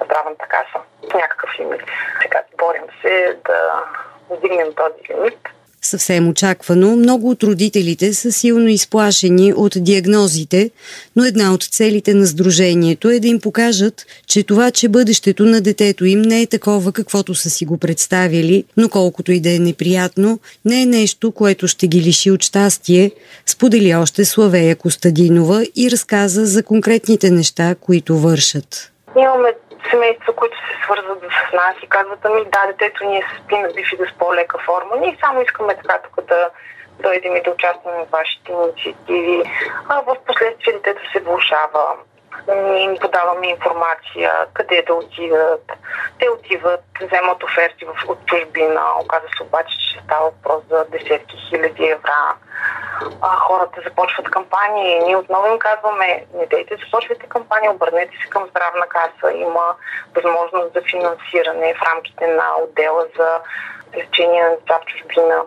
здравната 0.05 0.47
каса. 0.49 0.85
Някакъв 1.14 1.51
лимит. 1.59 1.83
Сега 2.23 2.42
борим 2.59 2.87
се 3.03 3.38
да 3.45 3.85
вдигнем 4.31 4.75
този 4.75 5.12
лимит 5.14 5.49
Съвсем 5.87 6.29
очаквано, 6.29 6.96
много 6.96 7.31
от 7.31 7.42
родителите 7.42 8.14
са 8.14 8.33
силно 8.33 8.68
изплашени 8.68 9.53
от 9.53 9.72
диагнозите, 9.77 10.70
но 11.16 11.25
една 11.25 11.55
от 11.55 11.62
целите 11.62 12.14
на 12.14 12.27
Сдружението 12.27 13.11
е 13.11 13.20
да 13.20 13.29
им 13.29 13.40
покажат, 13.40 14.07
че 14.27 14.42
това, 14.42 14.70
че 14.70 14.88
бъдещето 14.88 15.44
на 15.44 15.61
детето 15.61 16.05
им 16.05 16.22
не 16.22 16.42
е 16.42 16.46
такова, 16.46 16.92
каквото 16.92 17.35
са 17.35 17.51
си 17.51 17.64
го 17.64 17.79
представили, 17.79 18.64
но 18.77 18.88
колкото 18.88 19.33
и 19.33 19.40
да 19.40 19.55
е 19.55 19.59
неприятно, 19.59 20.38
не 20.64 20.83
е 20.83 20.87
нещо, 20.87 21.33
което 21.33 21.68
ще 21.68 21.88
ги 21.88 22.03
лиши 22.03 22.31
от 22.31 22.42
щастие, 22.42 23.11
сподели 23.46 23.94
още 23.94 24.25
Славея 24.25 24.77
Костадинова 24.77 25.62
и 25.77 25.90
разказа 25.90 26.46
за 26.46 26.62
конкретните 26.62 27.31
неща, 27.31 27.75
които 27.81 28.18
вършат. 28.18 28.92
Имаме 29.18 29.49
семейства, 29.90 30.33
които 30.33 30.57
се 30.57 30.85
свързват 30.85 31.18
с 31.18 31.53
нас 31.53 31.75
и 31.83 31.88
казват, 31.88 32.18
ами 32.25 32.44
да, 32.44 32.66
детето 32.66 33.05
ни 33.05 33.18
е 33.18 33.22
с 33.22 33.49
пина 33.49 33.68
бифида 33.75 34.07
с 34.07 34.18
по-лека 34.18 34.59
форма. 34.59 34.96
Ние 34.96 35.18
само 35.20 35.42
искаме 35.42 35.77
така 35.77 35.99
тук 35.99 36.27
да 36.27 36.51
дойдем 37.01 37.37
и 37.37 37.42
да 37.42 37.51
участваме 37.51 38.05
в 38.05 38.11
вашите 38.11 38.53
инициативи. 38.53 39.42
А 39.88 40.01
в 40.01 40.16
последствие 40.27 40.72
детето 40.72 41.11
се 41.12 41.20
влушава. 41.20 41.96
Ние 42.55 42.83
им 42.83 42.96
подаваме 43.01 43.46
информация 43.46 44.46
къде 44.55 44.85
да 44.87 44.94
отидат. 44.94 45.72
Те 46.18 46.29
отиват, 46.29 46.85
вземат 47.01 47.42
оферти 47.42 47.85
в, 47.85 48.09
от 48.09 48.27
чужбина. 48.27 48.83
Оказва 49.01 49.29
се 49.37 49.42
обаче, 49.42 49.79
че 49.79 50.01
става 50.05 50.25
въпрос 50.25 50.62
за 50.70 50.85
десетки 50.85 51.37
хиляди 51.49 51.87
евра 51.87 52.37
а, 53.22 53.29
хората 53.29 53.81
започват 53.85 54.31
кампании. 54.31 54.99
Ние 54.99 55.16
отново 55.16 55.46
им 55.46 55.59
казваме, 55.59 56.25
не 56.35 56.46
дейте, 56.46 56.77
започвайте 56.85 57.27
кампания, 57.27 57.70
обърнете 57.70 58.16
се 58.22 58.31
към 58.31 58.46
здравна 58.51 58.87
каса. 58.88 59.37
Има 59.37 59.75
възможност 60.14 60.72
за 60.75 60.80
финансиране 60.91 61.74
в 61.74 61.82
рамките 61.82 62.26
на 62.26 62.45
отдела 62.62 63.07
за 63.16 63.28
лечение 63.97 64.43
на 64.43 64.51
деца 64.51 64.78
в 64.82 64.84
чужбина, 64.84 65.43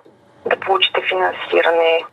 да 0.46 0.60
получите 0.60 1.02
финансиране. 1.02 2.06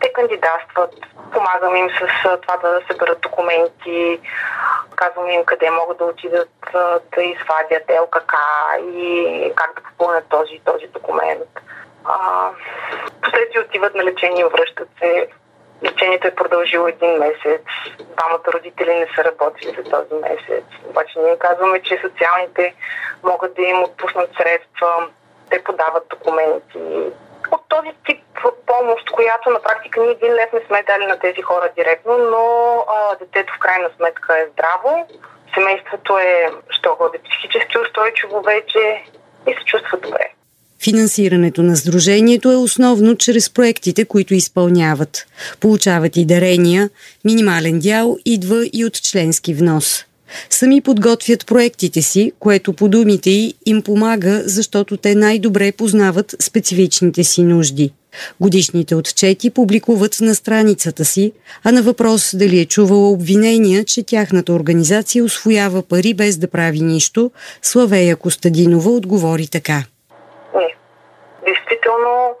Те 0.00 0.12
кандидатстват, 0.12 0.94
помагаме 1.32 1.78
им 1.78 1.90
с 1.90 2.22
това 2.42 2.56
да 2.56 2.80
съберат 2.90 3.20
документи, 3.20 4.20
казваме 4.96 5.32
им 5.32 5.44
къде 5.44 5.70
могат 5.70 5.98
да 5.98 6.04
отидат 6.04 6.50
да 7.14 7.22
извадят 7.22 7.90
ЛКК 8.02 8.34
и 8.80 9.52
как 9.56 9.74
да 9.74 9.82
попълнят 9.82 10.24
този 10.28 10.60
този 10.64 10.86
документ 10.86 11.48
последствие 13.22 13.60
отиват 13.60 13.94
на 13.94 14.04
лечение, 14.04 14.44
връщат 14.44 14.88
се. 14.98 15.28
Лечението 15.82 16.26
е 16.26 16.34
продължило 16.34 16.88
един 16.88 17.10
месец. 17.18 17.62
Двамата 17.98 18.52
родители 18.54 18.94
не 18.94 19.06
са 19.16 19.24
работили 19.24 19.76
за 19.76 19.90
този 19.90 20.14
месец. 20.14 20.64
Обаче 20.88 21.18
ние 21.18 21.38
казваме, 21.38 21.82
че 21.82 22.00
социалните 22.02 22.74
могат 23.22 23.54
да 23.54 23.62
им 23.62 23.82
отпуснат 23.82 24.30
средства. 24.36 25.08
Те 25.50 25.64
подават 25.64 26.08
документи. 26.10 27.12
От 27.52 27.62
този 27.68 27.90
тип 28.06 28.22
помощ, 28.66 29.10
която 29.10 29.50
на 29.50 29.60
практика 29.62 30.00
ние 30.00 30.10
един 30.10 30.32
лев 30.34 30.50
не 30.52 30.60
сме 30.66 30.82
дали 30.90 31.06
на 31.06 31.18
тези 31.18 31.42
хора 31.42 31.68
директно, 31.76 32.18
но 32.18 32.44
а, 32.88 33.16
детето 33.16 33.52
в 33.56 33.58
крайна 33.58 33.88
сметка 33.96 34.38
е 34.38 34.48
здраво, 34.52 35.06
семейството 35.54 36.18
е, 36.18 36.50
що 36.70 36.96
годе, 36.98 37.18
психически 37.18 37.78
устойчиво 37.78 38.42
вече 38.42 39.04
и 39.48 39.54
се 39.58 39.64
чувства 39.64 39.98
добре. 39.98 40.32
Финансирането 40.84 41.62
на 41.62 41.76
Сдружението 41.76 42.52
е 42.52 42.56
основно 42.56 43.16
чрез 43.16 43.50
проектите, 43.50 44.04
които 44.04 44.34
изпълняват. 44.34 45.26
Получават 45.60 46.16
и 46.16 46.26
дарения, 46.26 46.90
минимален 47.24 47.78
дял 47.78 48.16
идва 48.24 48.66
и 48.72 48.84
от 48.84 48.94
членски 48.94 49.54
внос. 49.54 50.05
Сами 50.50 50.80
подготвят 50.80 51.46
проектите 51.46 52.02
си, 52.02 52.32
което 52.40 52.72
по 52.72 52.88
думите 52.88 53.30
й 53.30 53.54
им 53.66 53.82
помага, 53.82 54.42
защото 54.44 54.96
те 54.96 55.14
най-добре 55.14 55.72
познават 55.72 56.34
специфичните 56.40 57.24
си 57.24 57.42
нужди. 57.42 57.92
Годишните 58.40 58.94
отчети 58.94 59.50
публикуват 59.50 60.16
на 60.20 60.34
страницата 60.34 61.04
си, 61.04 61.32
а 61.64 61.72
на 61.72 61.82
въпрос 61.82 62.34
дали 62.34 62.60
е 62.60 62.66
чувала 62.66 63.10
обвинения, 63.10 63.84
че 63.84 64.06
тяхната 64.06 64.52
организация 64.52 65.24
освоява 65.24 65.82
пари 65.82 66.14
без 66.14 66.36
да 66.36 66.50
прави 66.50 66.80
нищо, 66.80 67.30
Славея 67.62 68.16
Костадинова 68.16 68.90
отговори 68.90 69.48
така. 69.52 69.82
Не. 70.54 70.74
Действително, 71.46 72.34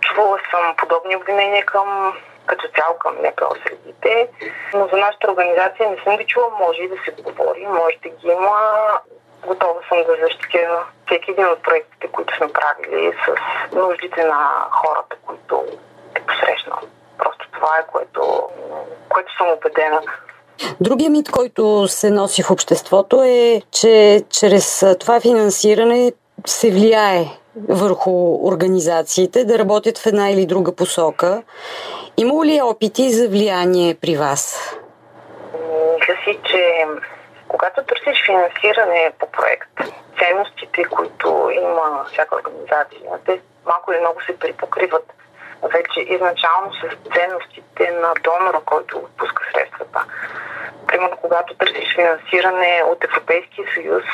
чувала 0.00 0.38
съм 0.50 0.74
подобни 0.78 1.16
обвинения 1.16 1.64
към 1.66 2.12
като 2.46 2.68
цяло 2.76 2.98
към 2.98 3.14
НПО 3.14 3.54
средите, 3.66 4.28
но 4.74 4.88
за 4.88 4.96
нашата 4.96 5.30
организация 5.30 5.90
не 5.90 5.96
съм 6.04 6.16
ги 6.16 6.26
чула, 6.26 6.46
може 6.60 6.82
и 6.82 6.88
да 6.88 6.96
се 7.04 7.22
говори, 7.22 7.66
може 7.66 7.96
да 8.02 8.08
ги 8.08 8.26
има. 8.28 8.58
Готова 9.46 9.80
съм 9.88 9.98
да 10.02 10.16
защитя 10.22 10.84
всеки 11.06 11.30
един 11.30 11.46
от 11.46 11.62
проектите, 11.62 12.08
които 12.08 12.36
сме 12.36 12.48
правили 12.52 13.12
с 13.12 13.74
нуждите 13.74 14.24
на 14.24 14.66
хората, 14.70 15.16
които 15.26 15.64
е 16.14 16.20
посрещнал. 16.20 16.78
Просто 17.18 17.48
това 17.52 17.78
е 17.78 17.86
което, 17.92 18.48
което 19.08 19.36
съм 19.36 19.48
убедена. 19.48 20.02
Другия 20.80 21.10
мит, 21.10 21.30
който 21.30 21.88
се 21.88 22.10
носи 22.10 22.42
в 22.42 22.50
обществото 22.50 23.22
е, 23.22 23.62
че 23.70 24.22
чрез 24.30 24.84
това 25.00 25.20
финансиране 25.20 26.12
се 26.46 26.70
влияе 26.70 27.26
върху 27.68 28.46
организациите 28.46 29.44
да 29.44 29.58
работят 29.58 29.98
в 29.98 30.06
една 30.06 30.30
или 30.30 30.46
друга 30.46 30.76
посока. 30.76 31.42
Има 32.16 32.46
ли 32.46 32.60
опити 32.62 33.10
за 33.10 33.28
влияние 33.28 33.94
при 33.94 34.16
вас? 34.16 34.74
Мисля 35.98 36.14
си, 36.24 36.38
че 36.44 36.86
когато 37.48 37.82
търсиш 37.82 38.26
финансиране 38.26 39.12
по 39.18 39.26
проект, 39.26 39.70
ценностите, 40.18 40.84
които 40.84 41.50
има 41.52 42.04
всяка 42.12 42.34
организация, 42.34 43.00
те 43.26 43.40
малко 43.66 43.92
или 43.92 44.00
много 44.00 44.20
се 44.22 44.38
припокриват 44.38 45.12
вече 45.62 46.00
изначално 46.00 46.72
с 46.72 47.14
ценностите 47.14 47.90
на 47.90 48.12
донора, 48.24 48.60
който 48.66 48.98
отпуска 48.98 49.42
средствата. 49.52 50.04
Примерно, 50.86 51.16
когато 51.20 51.54
търсиш 51.54 51.94
финансиране 51.94 52.82
от 52.92 53.04
Европейския 53.04 53.64
съюз, 53.74 54.04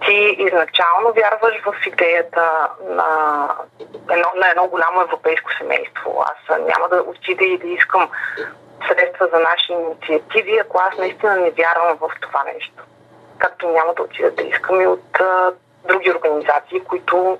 ти 0.00 0.36
изначално 0.38 1.12
вярваш 1.12 1.62
в 1.64 1.86
идеята 1.86 2.68
на 2.88 3.48
едно, 4.10 4.28
на 4.36 4.50
едно 4.50 4.66
голямо 4.66 5.00
европейско 5.00 5.50
семейство. 5.58 6.24
Аз 6.24 6.58
няма 6.58 6.88
да 6.88 6.96
отида 6.96 7.44
и 7.44 7.58
да 7.58 7.66
искам 7.66 8.10
средства 8.88 9.28
за 9.32 9.38
наши 9.38 9.72
инициативи, 9.72 10.58
ако 10.58 10.78
аз 10.78 10.98
наистина 10.98 11.36
не 11.36 11.50
вярвам 11.50 11.96
в 12.00 12.10
това 12.20 12.44
нещо. 12.54 12.82
Както 13.38 13.68
няма 13.68 13.94
да 13.94 14.02
отида 14.02 14.30
да 14.30 14.42
искам 14.42 14.80
и 14.80 14.86
от 14.86 15.20
а, 15.20 15.52
други 15.84 16.10
организации, 16.10 16.80
които 16.80 17.38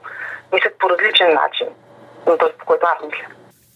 мислят 0.53 0.79
по 0.79 0.91
различен 0.91 1.35
начин, 1.35 1.69
но 2.27 2.39
този 2.39 2.53
по 2.53 2.67
който 2.67 2.87
аз 2.87 3.05
мисля. 3.05 3.27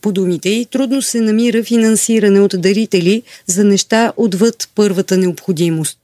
По 0.02 0.12
думите 0.12 0.48
й, 0.48 0.66
трудно 0.66 1.02
се 1.02 1.20
намира 1.20 1.62
финансиране 1.62 2.40
от 2.40 2.52
дарители 2.54 3.22
за 3.46 3.64
неща 3.64 4.12
отвъд 4.16 4.68
първата 4.74 5.16
необходимост. 5.16 5.98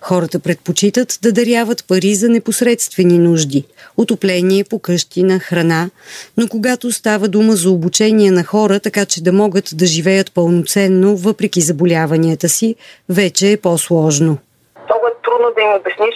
Хората 0.00 0.40
предпочитат 0.40 1.18
да 1.22 1.32
даряват 1.32 1.84
пари 1.88 2.14
за 2.14 2.28
непосредствени 2.28 3.18
нужди– 3.18 3.64
отопление, 3.96 4.64
покъщина, 4.64 5.38
храна, 5.38 5.90
но 6.36 6.48
когато 6.48 6.92
става 6.92 7.28
дума 7.28 7.52
за 7.52 7.70
обучение 7.70 8.30
на 8.30 8.44
хора, 8.44 8.80
така 8.80 9.06
че 9.06 9.22
да 9.22 9.32
могат 9.32 9.64
да 9.74 9.86
живеят 9.86 10.34
пълноценно, 10.34 11.16
въпреки 11.16 11.60
заболяванията 11.60 12.48
си, 12.48 12.74
вече 13.08 13.52
е 13.52 13.56
по-сложно. 13.56 14.38
Много 14.84 15.06
е 15.06 15.22
трудно 15.24 15.46
да 15.56 15.62
им 15.62 15.72
обясниш, 15.80 16.14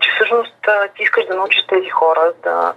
че 0.00 0.10
всъщност 0.14 0.54
ти 0.96 1.02
искаш 1.02 1.24
да 1.30 1.36
научиш 1.36 1.62
тези 1.68 1.90
хора 1.90 2.32
да 2.44 2.72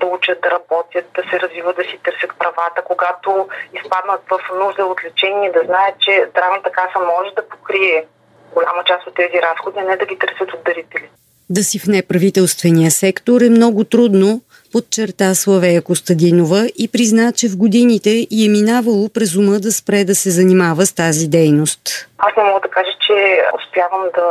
да 0.00 0.06
учат 0.06 0.38
да 0.42 0.50
работят, 0.50 1.04
да 1.14 1.22
се 1.30 1.40
развиват, 1.40 1.76
да 1.76 1.84
си 1.84 1.98
търсят 2.04 2.32
правата, 2.38 2.82
когато 2.84 3.48
изпаднат 3.78 4.20
в 4.30 4.40
нужда 4.62 4.84
от 4.84 5.04
лечение, 5.04 5.52
да 5.52 5.62
знаят, 5.64 5.94
че 6.00 6.26
здравната 6.30 6.70
каса 6.70 6.98
може 7.12 7.30
да 7.34 7.48
покрие 7.48 8.06
голяма 8.54 8.84
част 8.84 9.06
от 9.06 9.14
тези 9.14 9.38
разходи, 9.42 9.78
а 9.80 9.84
не 9.84 9.96
да 9.96 10.06
ги 10.06 10.18
търсят 10.18 10.52
от 10.54 10.64
дарители. 10.64 11.08
Да 11.50 11.62
си 11.62 11.78
в 11.78 11.86
неправителствения 11.86 12.90
сектор 12.90 13.40
е 13.40 13.50
много 13.50 13.84
трудно, 13.84 14.40
подчерта 14.72 15.34
Славея 15.34 15.82
Костадинова 15.82 16.66
и 16.78 16.88
призна, 16.92 17.32
че 17.32 17.48
в 17.48 17.56
годините 17.56 18.10
и 18.30 18.46
е 18.46 18.54
минавало 18.58 19.08
през 19.14 19.36
ума 19.36 19.60
да 19.60 19.72
спре 19.72 20.04
да 20.04 20.14
се 20.14 20.30
занимава 20.30 20.86
с 20.86 20.92
тази 20.94 21.28
дейност. 21.28 22.08
Аз 22.18 22.32
не 22.36 22.42
мога 22.44 22.60
да 22.60 22.68
кажа, 22.68 22.92
че 23.06 23.16
успявам 23.58 24.04
да... 24.14 24.26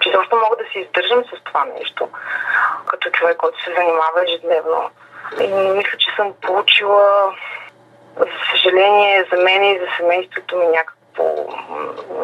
че 0.00 0.08
защо 0.16 0.36
мога 0.36 0.56
да 0.56 0.64
се 0.72 0.78
издържам 0.78 1.24
с 1.24 1.44
това 1.44 1.64
нещо, 1.78 2.08
като 2.86 3.10
човек, 3.10 3.36
който 3.36 3.64
се 3.64 3.70
занимава 3.78 4.18
ежедневно. 4.26 4.80
И 5.40 5.48
мисля, 5.78 5.96
че 5.98 6.08
съм 6.16 6.32
получила, 6.42 7.32
за 8.18 8.36
съжаление, 8.50 9.24
за 9.32 9.36
мен 9.42 9.62
и 9.64 9.78
за 9.78 9.86
семейството 9.96 10.56
ми 10.56 10.66
някакво, 10.66 11.24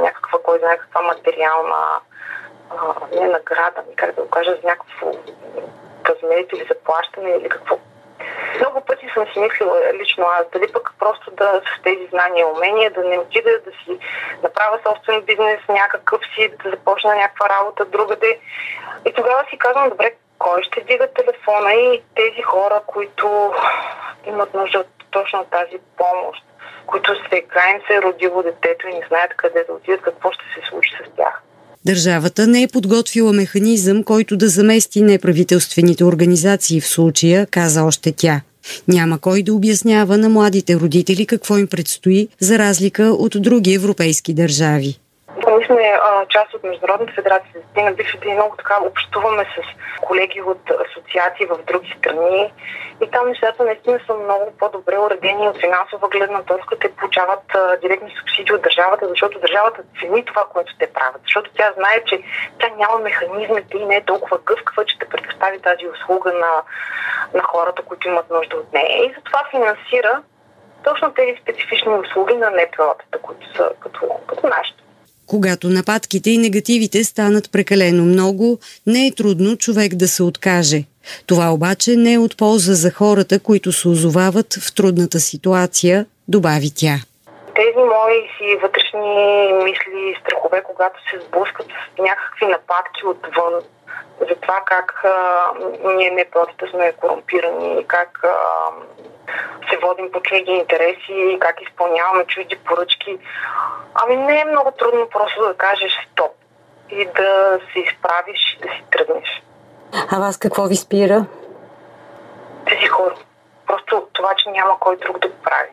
някаква, 0.00 0.38
кой 0.42 0.58
знае 0.58 0.78
каква 0.78 1.02
материална 1.02 1.82
не 3.14 3.28
награда, 3.28 3.82
как 3.96 4.14
да 4.14 4.22
го 4.22 4.28
кажа, 4.28 4.50
за 4.50 4.68
някакво 4.68 5.12
размерите 6.08 6.56
или 6.56 6.66
заплащане 6.68 7.30
или 7.30 7.48
какво. 7.48 7.78
Много 8.58 8.80
пъти 8.80 9.10
съм 9.14 9.26
си 9.32 9.40
мислила 9.40 9.92
лично 9.94 10.24
аз, 10.24 10.46
дали 10.52 10.72
пък 10.72 10.90
просто 10.98 11.30
да 11.30 11.62
с 11.78 11.82
тези 11.82 12.06
знания 12.06 12.42
и 12.42 12.52
умения 12.56 12.90
да 12.90 13.04
не 13.04 13.18
отида 13.18 13.50
да 13.64 13.70
си 13.70 13.98
направя 14.42 14.78
собствен 14.86 15.22
бизнес, 15.22 15.60
някакъв 15.68 16.20
си, 16.34 16.52
да 16.64 16.70
започна 16.70 17.14
някаква 17.14 17.48
работа 17.48 17.84
другаде. 17.84 18.38
И 19.06 19.12
тогава 19.12 19.44
си 19.50 19.58
казвам, 19.58 19.88
добре, 19.88 20.12
кой 20.38 20.62
ще 20.62 20.80
дига 20.80 21.06
телефона 21.06 21.72
и 21.72 22.02
тези 22.14 22.42
хора, 22.42 22.80
които 22.86 23.54
имат 24.26 24.54
нужда 24.54 24.78
от 24.78 24.86
точно 25.10 25.44
тази 25.44 25.78
помощ, 25.96 26.44
които 26.86 27.14
сега 27.30 27.70
им 27.70 27.82
се 27.86 27.94
е 27.94 28.02
родило 28.02 28.42
детето 28.42 28.88
и 28.88 28.94
не 28.94 29.06
знаят 29.08 29.34
къде 29.36 29.64
да 29.64 29.72
отидат, 29.72 30.02
какво 30.02 30.32
ще 30.32 30.44
се 30.54 30.66
случи 30.68 30.90
с 30.90 31.16
тях. 31.16 31.42
Държавата 31.84 32.46
не 32.46 32.62
е 32.62 32.68
подготвила 32.68 33.32
механизъм, 33.32 34.02
който 34.02 34.36
да 34.36 34.48
замести 34.48 35.02
неправителствените 35.02 36.04
организации 36.04 36.80
в 36.80 36.88
случая, 36.88 37.46
каза 37.46 37.84
още 37.84 38.12
тя. 38.12 38.40
Няма 38.88 39.18
кой 39.18 39.42
да 39.42 39.54
обяснява 39.54 40.18
на 40.18 40.28
младите 40.28 40.76
родители 40.76 41.26
какво 41.26 41.58
им 41.58 41.66
предстои, 41.66 42.28
за 42.40 42.58
разлика 42.58 43.02
от 43.02 43.36
други 43.38 43.74
европейски 43.74 44.34
държави. 44.34 44.98
Ние 45.36 45.66
сме 45.66 45.98
а, 46.02 46.26
част 46.26 46.54
от 46.54 46.64
Международната 46.64 47.12
федерация 47.12 47.50
за 47.54 47.60
дете 47.60 47.82
на 47.82 47.92
бившите 47.92 48.28
и 48.28 48.34
много 48.34 48.56
така 48.56 48.78
общуваме 48.82 49.44
с 49.44 49.62
колеги 50.00 50.42
от 50.42 50.70
асоциации 50.70 51.46
в 51.46 51.58
други 51.66 51.94
страни 51.98 52.52
и 53.00 53.10
там 53.10 53.28
нещата 53.28 53.64
наистина 53.64 54.00
са 54.06 54.14
много 54.14 54.52
по-добре 54.58 54.98
уредени 54.98 55.48
от 55.48 55.60
финансова 55.60 56.08
гледна 56.08 56.42
точка. 56.42 56.78
Те 56.78 56.92
получават 56.92 57.54
а, 57.54 57.76
директни 57.76 58.14
субсидии 58.18 58.54
от 58.54 58.62
държавата, 58.62 59.08
защото 59.08 59.40
държавата 59.40 59.82
цени 60.00 60.24
това, 60.24 60.44
което 60.52 60.76
те 60.78 60.92
правят. 60.92 61.22
Защото 61.22 61.50
тя 61.56 61.72
знае, 61.72 62.04
че 62.06 62.22
тя 62.58 62.68
няма 62.76 62.98
механизмите 62.98 63.78
и 63.78 63.86
не 63.86 63.96
е 63.96 64.04
толкова 64.04 64.38
гъвкава, 64.38 64.84
че 64.84 64.98
да 64.98 65.08
предостави 65.08 65.58
тази 65.58 65.88
услуга 65.88 66.32
на, 66.32 66.62
на 67.34 67.42
хората, 67.42 67.82
които 67.82 68.08
имат 68.08 68.30
нужда 68.30 68.56
от 68.56 68.72
нея. 68.72 69.04
И 69.04 69.14
затова 69.16 69.40
финансира 69.50 70.22
точно 70.84 71.14
тези 71.14 71.38
специфични 71.42 71.94
услуги 71.94 72.34
на 72.34 72.50
НПО-тата, 72.50 73.20
които 73.22 73.56
са 73.56 73.70
като, 73.80 74.08
като 74.26 74.46
нашите. 74.46 74.81
Когато 75.32 75.68
нападките 75.68 76.30
и 76.30 76.38
негативите 76.38 77.04
станат 77.04 77.52
прекалено 77.52 78.04
много, 78.04 78.58
не 78.86 79.06
е 79.06 79.14
трудно 79.14 79.56
човек 79.56 79.94
да 79.94 80.08
се 80.08 80.22
откаже. 80.22 80.84
Това 81.26 81.52
обаче 81.52 81.96
не 81.96 82.12
е 82.12 82.18
от 82.18 82.36
полза 82.36 82.74
за 82.74 82.90
хората, 82.90 83.40
които 83.40 83.72
се 83.72 83.88
озовават 83.88 84.54
в 84.54 84.74
трудната 84.74 85.20
ситуация, 85.20 86.06
добави 86.28 86.70
тя. 86.76 86.96
Тези 87.54 87.82
мои 87.94 88.20
си 88.36 88.56
вътрешни 88.62 89.12
мисли 89.64 90.00
и 90.10 90.16
страхове, 90.20 90.62
когато 90.70 91.00
се 91.10 91.26
сблъскат 91.26 91.66
с 91.66 91.98
някакви 91.98 92.46
нападки 92.46 93.02
отвън, 93.06 93.54
за 94.20 94.34
това 94.40 94.60
как 94.64 95.04
а, 95.04 95.50
ние 95.84 96.10
не 96.10 96.30
просто 96.30 96.70
сме 96.70 96.92
корумпирани, 96.92 97.84
как 97.86 98.24
а, 98.24 98.36
се 99.70 99.76
водим 99.76 100.12
по 100.12 100.22
чужди 100.22 100.50
интереси, 100.50 101.38
как 101.40 101.62
изпълняваме 101.62 102.24
чужди 102.24 102.56
поръчки. 102.56 103.18
Ами 103.94 104.16
не 104.16 104.40
е 104.40 104.44
много 104.44 104.70
трудно 104.70 105.08
просто 105.08 105.42
да 105.42 105.54
кажеш 105.54 105.92
стоп 106.12 106.32
и 106.90 107.04
да 107.16 107.60
се 107.72 107.78
изправиш 107.78 108.56
и 108.56 108.66
да 108.66 108.68
си 108.68 108.84
тръгнеш. 108.90 109.42
А 110.10 110.18
вас 110.18 110.36
какво 110.36 110.66
ви 110.66 110.76
спира? 110.76 111.26
Тези 112.68 112.86
хора. 112.86 113.14
Просто 113.66 114.08
това, 114.12 114.34
че 114.34 114.50
няма 114.50 114.78
кой 114.80 114.96
друг 114.96 115.18
да 115.18 115.28
го 115.28 115.34
прави. 115.44 115.70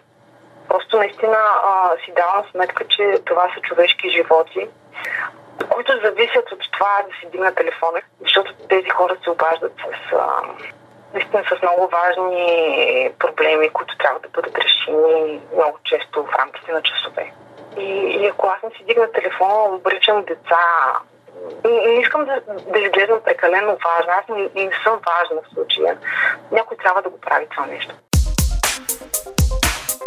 Просто 0.68 0.98
наистина 0.98 1.38
а, 1.38 1.92
си 2.06 2.14
давам 2.16 2.44
сметка, 2.52 2.88
че 2.88 3.20
това 3.26 3.52
са 3.56 3.62
човешки 3.62 4.10
животи, 4.10 4.68
които 5.70 6.00
зависят 6.04 6.52
от 6.52 6.72
това 6.72 7.04
да 7.08 7.16
си 7.20 7.32
дигна 7.32 7.56
телефона, 7.56 8.02
защото 8.22 8.54
тези 8.70 8.90
хора 8.90 9.18
се 9.24 9.30
обаждат 9.30 9.74
с, 9.78 10.16
наистина 11.14 11.44
с 11.44 11.62
много 11.62 11.88
важни 11.88 13.12
проблеми, 13.20 13.70
които 13.70 13.98
трябва 13.98 14.20
да 14.20 14.30
бъдат 14.30 14.58
решени 14.58 15.42
много 15.54 15.78
често 15.84 16.24
в 16.24 16.36
рамките 16.36 16.72
на 16.72 16.82
часове. 16.82 17.34
И, 17.78 17.84
и 18.22 18.28
ако 18.28 18.48
аз 18.48 18.64
не 18.64 18.78
си 18.78 18.84
дигна 18.84 19.12
телефона, 19.12 19.76
обричам 19.76 20.24
деца. 20.24 20.66
Не 21.66 22.02
искам 22.02 22.26
да, 22.26 22.42
да 22.48 22.80
изглеждам 22.80 23.20
прекалено 23.26 23.68
важна. 23.68 24.14
Аз 24.20 24.28
не, 24.30 24.64
не 24.64 24.72
съм 24.84 25.00
важна 25.12 25.42
в 25.42 25.54
случая. 25.54 25.98
Някой 26.52 26.78
трябва 26.78 27.02
да 27.02 27.10
го 27.10 27.20
прави 27.22 27.48
това 27.50 27.66
нещо. 27.66 27.96